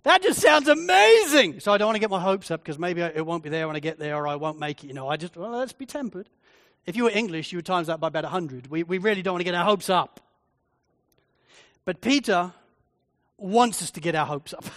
That 0.03 0.21
just 0.21 0.41
sounds 0.41 0.67
amazing. 0.67 1.61
So 1.61 1.73
I 1.73 1.79
don't 1.79 1.87
want 1.87 1.95
to 1.95 2.01
get 2.01 2.11
my 2.11 2.21
hopes 2.21 2.51
up 2.51 2.61
because 2.61 2.77
maybe 2.77 3.03
it 3.03 3.25
won't 3.25 3.45
be 3.45 3.49
there 3.51 3.69
when 3.69 3.77
I 3.77 3.79
get 3.79 4.01
there 4.01 4.17
or 4.17 4.27
I 4.27 4.35
won't 4.35 4.59
make 4.59 4.83
it. 4.83 4.89
You 4.89 4.95
know, 4.95 5.09
I 5.09 5.17
just, 5.17 5.37
well, 5.37 5.51
let's 5.51 5.73
be 5.73 5.87
tempered. 5.87 6.29
If 6.87 6.97
you 6.97 7.05
were 7.05 7.11
English, 7.11 7.53
you 7.53 7.59
would 7.59 7.67
times 7.67 7.87
that 7.87 8.01
by 8.01 8.09
about 8.09 8.25
100. 8.25 8.67
We, 8.69 8.83
we 8.83 8.99
really 8.99 9.23
don't 9.23 9.35
want 9.35 9.43
to 9.43 9.45
get 9.45 9.55
our 9.55 9.65
hopes 9.65 9.89
up. 9.89 10.21
But 11.85 12.01
Peter 12.01 12.53
wants 13.37 13.81
us 13.83 13.91
to 13.93 14.01
get 14.01 14.15
our 14.15 14.27
hopes 14.27 14.55
up. 14.55 14.65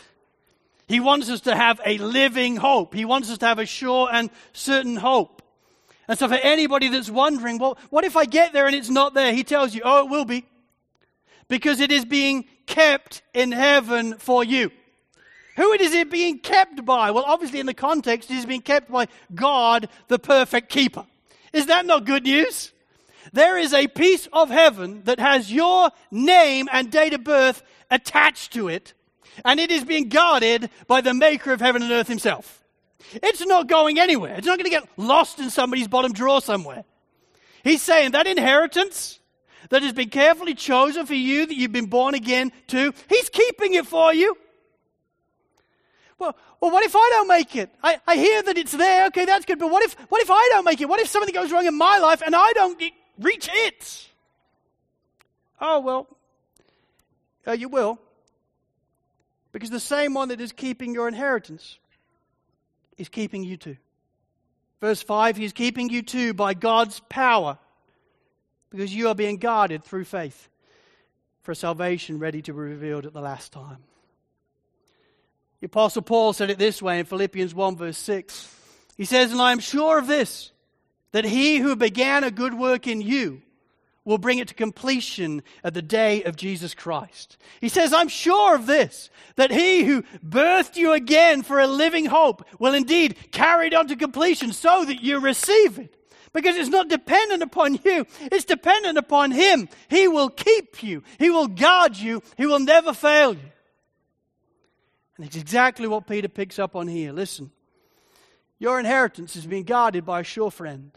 He 0.93 0.99
wants 0.99 1.27
us 1.27 1.41
to 1.41 1.55
have 1.55 1.81
a 1.83 1.97
living 1.97 2.55
hope. 2.55 2.93
He 2.93 3.03
wants 3.03 3.31
us 3.31 3.39
to 3.39 3.47
have 3.47 3.57
a 3.57 3.65
sure 3.65 4.09
and 4.11 4.29
certain 4.51 4.95
hope. 4.95 5.41
And 6.07 6.19
so, 6.19 6.27
for 6.27 6.35
anybody 6.35 6.87
that's 6.87 7.09
wondering, 7.09 7.57
well, 7.57 7.79
what 7.89 8.03
if 8.03 8.15
I 8.15 8.25
get 8.25 8.53
there 8.53 8.67
and 8.67 8.75
it's 8.75 8.91
not 8.91 9.15
there? 9.15 9.33
He 9.33 9.43
tells 9.43 9.73
you, 9.73 9.81
oh, 9.83 10.05
it 10.05 10.11
will 10.11 10.25
be. 10.25 10.45
Because 11.47 11.79
it 11.79 11.91
is 11.91 12.05
being 12.05 12.45
kept 12.67 13.23
in 13.33 13.51
heaven 13.51 14.19
for 14.19 14.43
you. 14.43 14.69
Who 15.55 15.71
is 15.71 15.95
it 15.95 16.11
being 16.11 16.37
kept 16.37 16.85
by? 16.85 17.09
Well, 17.09 17.23
obviously, 17.25 17.59
in 17.59 17.65
the 17.65 17.73
context, 17.73 18.29
it 18.29 18.35
is 18.35 18.45
being 18.45 18.61
kept 18.61 18.91
by 18.91 19.07
God, 19.33 19.89
the 20.09 20.19
perfect 20.19 20.69
keeper. 20.69 21.07
Is 21.53 21.65
that 21.65 21.87
not 21.87 22.05
good 22.05 22.21
news? 22.21 22.71
There 23.31 23.57
is 23.57 23.73
a 23.73 23.87
piece 23.87 24.27
of 24.31 24.51
heaven 24.51 25.01
that 25.05 25.19
has 25.19 25.51
your 25.51 25.89
name 26.11 26.69
and 26.71 26.91
date 26.91 27.15
of 27.15 27.23
birth 27.23 27.63
attached 27.89 28.53
to 28.53 28.67
it, 28.67 28.93
and 29.43 29.59
it 29.59 29.71
is 29.71 29.83
being 29.83 30.09
guarded 30.09 30.69
by 30.87 31.01
the 31.01 31.13
maker 31.13 31.51
of 31.51 31.61
heaven 31.61 31.81
and 31.81 31.91
earth 31.91 32.07
himself. 32.07 32.63
It's 33.13 33.45
not 33.45 33.67
going 33.67 33.99
anywhere. 33.99 34.35
It's 34.35 34.47
not 34.47 34.57
going 34.57 34.69
to 34.69 34.71
get 34.71 34.87
lost 34.97 35.39
in 35.39 35.49
somebody's 35.49 35.87
bottom 35.87 36.13
drawer 36.13 36.41
somewhere. 36.41 36.83
He's 37.63 37.81
saying 37.81 38.11
that 38.11 38.27
inheritance 38.27 39.19
that 39.69 39.83
has 39.83 39.93
been 39.93 40.09
carefully 40.09 40.53
chosen 40.53 41.05
for 41.05 41.13
you, 41.13 41.45
that 41.45 41.55
you've 41.55 41.71
been 41.71 41.87
born 41.87 42.15
again 42.15 42.51
to, 42.67 42.93
he's 43.09 43.29
keeping 43.29 43.73
it 43.73 43.85
for 43.85 44.13
you. 44.13 44.37
Well, 46.19 46.35
well, 46.61 46.71
what 46.71 46.85
if 46.85 46.95
I 46.95 47.09
don't 47.11 47.27
make 47.27 47.55
it? 47.55 47.69
I, 47.83 47.99
I 48.07 48.15
hear 48.15 48.41
that 48.43 48.57
it's 48.57 48.71
there. 48.71 49.07
Okay, 49.07 49.25
that's 49.25 49.45
good. 49.45 49.59
But 49.59 49.69
what 49.69 49.83
if, 49.83 49.93
what 50.09 50.21
if 50.21 50.31
I 50.31 50.47
don't 50.51 50.63
make 50.63 50.79
it? 50.79 50.87
What 50.87 50.99
if 50.99 51.07
something 51.07 51.33
goes 51.33 51.51
wrong 51.51 51.65
in 51.65 51.77
my 51.77 51.97
life 51.97 52.21
and 52.25 52.35
I 52.35 52.53
don't 52.53 52.81
reach 53.19 53.49
it? 53.51 54.07
Oh, 55.59 55.79
well, 55.79 56.07
uh, 57.47 57.53
you 57.53 57.69
will. 57.69 57.99
Because 59.53 59.69
the 59.69 59.79
same 59.79 60.13
one 60.13 60.29
that 60.29 60.41
is 60.41 60.51
keeping 60.51 60.93
your 60.93 61.07
inheritance 61.07 61.77
is 62.97 63.07
keeping 63.07 63.43
you 63.43 63.55
too. 63.55 63.77
Verse 64.81 65.01
5 65.01 65.37
He's 65.37 65.53
keeping 65.53 65.89
you 65.89 66.01
too 66.01 66.33
by 66.33 66.53
God's 66.53 66.99
power 67.07 67.57
because 68.69 68.93
you 68.93 69.07
are 69.07 69.15
being 69.15 69.37
guarded 69.37 69.83
through 69.83 70.03
faith 70.03 70.49
for 71.43 71.53
salvation 71.53 72.19
ready 72.19 72.41
to 72.41 72.51
be 72.51 72.59
revealed 72.59 73.05
at 73.05 73.13
the 73.13 73.21
last 73.21 73.53
time. 73.53 73.77
The 75.61 75.67
Apostle 75.67 76.01
Paul 76.01 76.33
said 76.33 76.49
it 76.49 76.57
this 76.57 76.81
way 76.81 76.99
in 76.99 77.05
Philippians 77.05 77.53
1, 77.53 77.77
verse 77.77 77.97
6. 77.97 78.53
He 78.97 79.05
says, 79.05 79.31
And 79.31 79.41
I 79.41 79.53
am 79.53 79.59
sure 79.59 79.97
of 79.97 80.07
this, 80.07 80.51
that 81.11 81.23
he 81.23 81.57
who 81.57 81.75
began 81.75 82.23
a 82.23 82.31
good 82.31 82.53
work 82.53 82.87
in 82.87 82.99
you 82.99 83.41
will 84.05 84.17
bring 84.17 84.37
it 84.37 84.47
to 84.49 84.53
completion 84.53 85.41
at 85.63 85.73
the 85.73 85.81
day 85.81 86.23
of 86.23 86.35
Jesus 86.35 86.73
Christ. 86.73 87.37
He 87.61 87.69
says, 87.69 87.93
I'm 87.93 88.09
sure 88.09 88.55
of 88.55 88.65
this, 88.65 89.09
that 89.35 89.51
he 89.51 89.83
who 89.83 90.03
birthed 90.25 90.75
you 90.75 90.91
again 90.91 91.41
for 91.41 91.59
a 91.59 91.67
living 91.67 92.05
hope 92.05 92.45
will 92.59 92.73
indeed 92.73 93.15
carry 93.31 93.67
it 93.67 93.73
on 93.73 93.87
to 93.87 93.95
completion 93.95 94.51
so 94.51 94.83
that 94.85 95.01
you 95.01 95.19
receive 95.19 95.79
it. 95.79 95.95
Because 96.33 96.55
it's 96.55 96.69
not 96.69 96.89
dependent 96.89 97.43
upon 97.43 97.79
you, 97.85 98.05
it's 98.19 98.45
dependent 98.45 98.97
upon 98.97 99.31
him. 99.31 99.69
He 99.87 100.07
will 100.07 100.29
keep 100.29 100.81
you, 100.83 101.03
he 101.19 101.29
will 101.29 101.47
guard 101.47 101.95
you, 101.95 102.23
he 102.37 102.45
will 102.45 102.59
never 102.59 102.93
fail 102.93 103.33
you. 103.33 103.51
And 105.15 105.27
it's 105.27 105.35
exactly 105.35 105.87
what 105.87 106.07
Peter 106.07 106.27
picks 106.27 106.57
up 106.57 106.75
on 106.75 106.87
here. 106.87 107.13
Listen, 107.13 107.51
your 108.57 108.79
inheritance 108.79 109.35
is 109.35 109.45
being 109.45 109.63
guarded 109.63 110.05
by 110.05 110.21
a 110.21 110.23
sure 110.23 110.49
friend. 110.49 110.91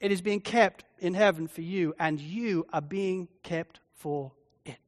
It 0.00 0.12
is 0.12 0.20
being 0.20 0.40
kept 0.40 0.84
in 1.00 1.14
heaven 1.14 1.48
for 1.48 1.60
you, 1.60 1.94
and 1.98 2.20
you 2.20 2.66
are 2.72 2.80
being 2.80 3.28
kept 3.42 3.80
for 3.94 4.32
it. 4.64 4.78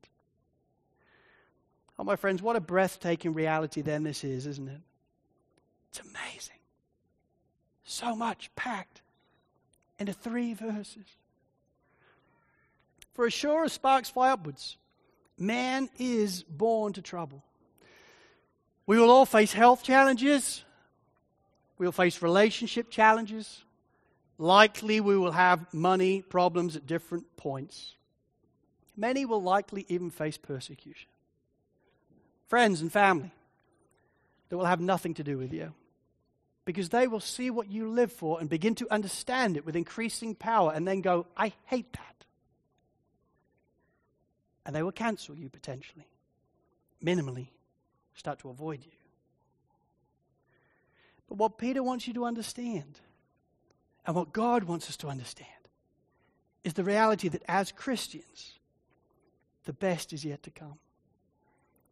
Oh, 1.99 2.05
my 2.05 2.17
friends, 2.17 2.43
what 2.43 2.57
a 2.57 2.61
breathtaking 2.61 3.35
reality 3.35 3.83
then 3.83 4.05
this 4.05 4.23
is, 4.25 4.47
isn't 4.47 4.69
it? 4.69 4.81
It's 5.91 6.01
amazing. 6.01 6.57
So 7.83 8.15
much 8.15 8.51
packed 8.55 9.03
into 9.99 10.13
three 10.13 10.55
verses. 10.55 11.05
For 13.13 13.27
as 13.27 13.33
sure 13.33 13.65
as 13.65 13.73
sparks 13.73 14.09
fly 14.09 14.31
upwards, 14.31 14.77
man 15.37 15.91
is 15.99 16.45
born 16.45 16.93
to 16.93 17.03
trouble. 17.03 17.43
We 18.87 18.99
will 18.99 19.11
all 19.11 19.27
face 19.27 19.53
health 19.53 19.83
challenges. 19.83 20.65
We'll 21.79 21.93
face 21.93 22.23
relationship 22.23 22.91
challenges. 22.91 23.65
Likely, 24.41 25.03
we 25.03 25.19
will 25.19 25.33
have 25.33 25.67
money 25.75 26.23
problems 26.23 26.75
at 26.75 26.87
different 26.87 27.37
points. 27.37 27.97
Many 28.97 29.27
will 29.27 29.43
likely 29.43 29.85
even 29.91 30.09
face 30.09 30.39
persecution. 30.39 31.11
Friends 32.49 32.81
and 32.81 32.91
family 32.91 33.33
that 34.49 34.57
will 34.57 34.65
have 34.65 34.81
nothing 34.81 35.13
to 35.15 35.23
do 35.23 35.37
with 35.37 35.53
you 35.53 35.75
because 36.65 36.89
they 36.89 37.07
will 37.07 37.21
see 37.21 37.51
what 37.51 37.71
you 37.71 37.91
live 37.91 38.11
for 38.11 38.41
and 38.41 38.49
begin 38.49 38.75
to 38.77 38.91
understand 38.91 39.59
it 39.59 39.67
with 39.67 39.77
increasing 39.77 40.35
power 40.35 40.73
and 40.75 40.89
then 40.89 41.03
go, 41.03 41.27
I 41.37 41.53
hate 41.67 41.93
that. 41.93 42.25
And 44.65 44.75
they 44.75 44.83
will 44.83 44.91
cancel 44.91 45.35
you 45.37 45.51
potentially, 45.51 46.09
minimally 47.05 47.49
start 48.15 48.39
to 48.39 48.49
avoid 48.49 48.87
you. 48.87 48.93
But 51.29 51.37
what 51.37 51.59
Peter 51.59 51.83
wants 51.83 52.09
you 52.09 52.15
to 52.15 52.25
understand, 52.25 53.01
and 54.07 54.17
what 54.17 54.33
God 54.33 54.65
wants 54.65 54.89
us 54.89 54.97
to 54.99 55.09
understand, 55.09 55.49
is 56.65 56.75
the 56.75 56.85
reality 56.85 57.29
that 57.29 57.43
as 57.49 57.73
Christians, 57.73 58.59
the 59.65 59.73
best 59.73 60.13
is 60.13 60.25
yet 60.25 60.43
to 60.45 60.51
come. 60.51 60.79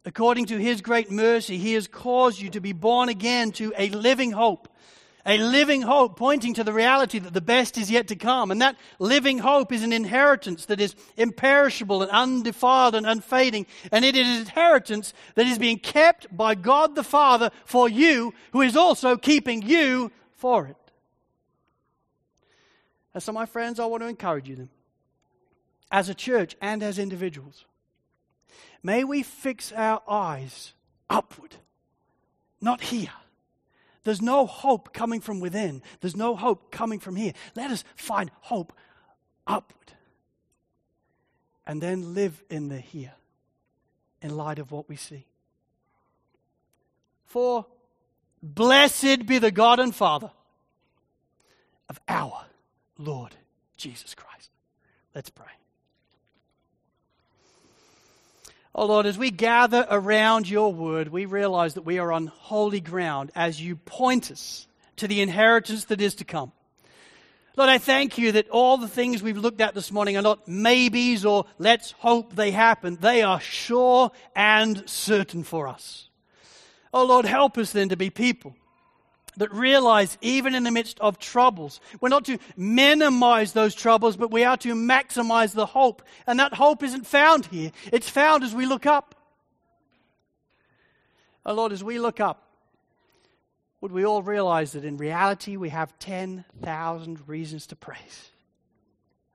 According 0.05 0.45
to 0.47 0.57
his 0.57 0.81
great 0.81 1.11
mercy, 1.11 1.57
he 1.57 1.73
has 1.73 1.87
caused 1.87 2.39
you 2.39 2.49
to 2.51 2.61
be 2.61 2.73
born 2.73 3.09
again 3.09 3.51
to 3.53 3.73
a 3.77 3.89
living 3.89 4.31
hope 4.31 4.69
a 5.25 5.37
living 5.37 5.81
hope 5.81 6.17
pointing 6.17 6.53
to 6.55 6.63
the 6.63 6.73
reality 6.73 7.19
that 7.19 7.33
the 7.33 7.41
best 7.41 7.77
is 7.77 7.91
yet 7.91 8.07
to 8.07 8.15
come. 8.15 8.51
And 8.51 8.61
that 8.61 8.77
living 8.97 9.37
hope 9.39 9.71
is 9.71 9.83
an 9.83 9.93
inheritance 9.93 10.65
that 10.65 10.79
is 10.79 10.95
imperishable 11.17 12.01
and 12.01 12.11
undefiled 12.11 12.95
and 12.95 13.05
unfading. 13.05 13.67
And 13.91 14.05
it 14.05 14.15
is 14.15 14.27
an 14.27 14.41
inheritance 14.41 15.13
that 15.35 15.45
is 15.45 15.59
being 15.59 15.77
kept 15.77 16.35
by 16.35 16.55
God 16.55 16.95
the 16.95 17.03
Father 17.03 17.51
for 17.65 17.89
you, 17.89 18.33
who 18.53 18.61
is 18.61 18.75
also 18.75 19.17
keeping 19.17 19.61
you 19.61 20.11
for 20.33 20.67
it. 20.67 20.88
And 23.13 23.23
so, 23.23 23.31
my 23.31 23.45
friends, 23.45 23.79
I 23.79 23.85
want 23.85 24.03
to 24.03 24.07
encourage 24.07 24.47
you 24.47 24.55
then, 24.55 24.69
as 25.91 26.09
a 26.09 26.13
church 26.13 26.55
and 26.61 26.83
as 26.83 26.99
individuals, 26.99 27.65
may 28.83 29.03
we 29.03 29.23
fix 29.23 29.71
our 29.71 30.01
eyes 30.07 30.73
upward, 31.09 31.55
not 32.61 32.81
here 32.81 33.11
there's 34.03 34.21
no 34.21 34.45
hope 34.45 34.93
coming 34.93 35.21
from 35.21 35.39
within. 35.39 35.81
There's 36.01 36.15
no 36.15 36.35
hope 36.35 36.71
coming 36.71 36.99
from 36.99 37.15
here. 37.15 37.33
Let 37.55 37.71
us 37.71 37.83
find 37.95 38.31
hope 38.41 38.73
upward. 39.45 39.93
And 41.67 41.79
then 41.79 42.15
live 42.15 42.43
in 42.49 42.69
the 42.69 42.79
here 42.79 43.13
in 44.21 44.35
light 44.35 44.57
of 44.57 44.71
what 44.71 44.89
we 44.89 44.95
see. 44.95 45.25
For 47.25 47.65
blessed 48.41 49.27
be 49.27 49.37
the 49.37 49.51
God 49.51 49.79
and 49.79 49.93
Father 49.93 50.31
of 51.87 51.99
our 52.07 52.45
Lord 52.99 53.33
Jesus 53.77 54.13
Christ. 54.13 54.51
Let's 55.15 55.29
pray. 55.29 55.47
Oh 58.75 58.85
Lord, 58.85 59.07
as 59.07 59.17
we 59.17 59.31
gather 59.31 59.87
around 59.89 60.47
your 60.47 60.71
word, 60.71 61.07
we 61.07 61.25
realize 61.25 61.73
that 61.73 61.85
we 61.85 61.97
are 61.97 62.11
on 62.11 62.27
holy 62.27 62.81
ground 62.81 63.31
as 63.35 63.59
you 63.59 63.77
point 63.77 64.29
us 64.29 64.67
to 64.97 65.07
the 65.07 65.21
inheritance 65.21 65.85
that 65.85 66.01
is 66.01 66.15
to 66.15 66.25
come. 66.25 66.51
Lord, 67.57 67.69
I 67.69 67.77
thank 67.77 68.17
you 68.17 68.33
that 68.33 68.49
all 68.49 68.77
the 68.77 68.87
things 68.87 69.23
we've 69.23 69.37
looked 69.37 69.59
at 69.59 69.73
this 69.73 69.91
morning 69.91 70.15
are 70.15 70.21
not 70.21 70.47
maybes 70.47 71.25
or 71.25 71.45
let's 71.57 71.91
hope 71.91 72.35
they 72.35 72.51
happen. 72.51 72.97
They 73.01 73.21
are 73.21 73.39
sure 73.39 74.11
and 74.35 74.87
certain 74.87 75.43
for 75.43 75.67
us. 75.67 76.09
Oh 76.93 77.05
Lord, 77.05 77.25
help 77.25 77.57
us 77.57 77.71
then 77.71 77.89
to 77.89 77.97
be 77.97 78.09
people 78.09 78.55
that 79.39 79.53
realize 79.53 80.17
even 80.21 80.53
in 80.53 80.63
the 80.63 80.71
midst 80.71 80.99
of 80.99 81.17
troubles, 81.17 81.79
we're 82.01 82.09
not 82.09 82.25
to 82.25 82.37
minimize 82.57 83.53
those 83.53 83.73
troubles, 83.73 84.17
but 84.17 84.31
we 84.31 84.43
are 84.43 84.57
to 84.57 84.75
maximize 84.75 85.53
the 85.53 85.65
hope. 85.65 86.03
And 86.27 86.39
that 86.39 86.53
hope 86.53 86.83
isn't 86.83 87.07
found 87.07 87.45
here, 87.47 87.71
it's 87.91 88.09
found 88.09 88.43
as 88.43 88.53
we 88.53 88.65
look 88.65 88.85
up. 88.85 89.15
Oh 91.45 91.53
Lord, 91.53 91.71
as 91.71 91.83
we 91.83 91.99
look 91.99 92.19
up, 92.19 92.43
would 93.81 93.93
we 93.93 94.05
all 94.05 94.21
realize 94.21 94.73
that 94.73 94.83
in 94.83 94.97
reality 94.97 95.55
we 95.55 95.69
have 95.69 95.97
10,000 95.99 97.27
reasons 97.27 97.65
to 97.67 97.77
praise? 97.77 98.29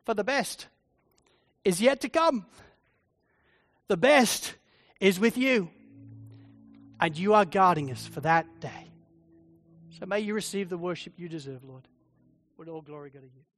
For 0.05 0.13
the 0.13 0.23
best 0.23 0.67
is 1.65 1.81
yet 1.81 2.03
to 2.03 2.11
come. 2.11 2.45
The 3.89 3.97
best 3.97 4.55
is 5.01 5.19
with 5.19 5.39
you. 5.39 5.71
And 7.01 7.17
you 7.17 7.33
are 7.33 7.47
guarding 7.47 7.91
us 7.91 8.07
for 8.07 8.21
that 8.21 8.61
day. 8.61 8.84
So 9.99 10.07
may 10.07 10.21
you 10.21 10.35
receive 10.35 10.69
the 10.69 10.79
worship 10.79 11.15
you 11.17 11.29
deserve, 11.29 11.63
Lord. 11.65 11.87
Would 12.59 12.69
all 12.69 12.83
glory 12.83 13.11
go 13.11 13.21
to 13.21 13.27
you. 13.27 13.54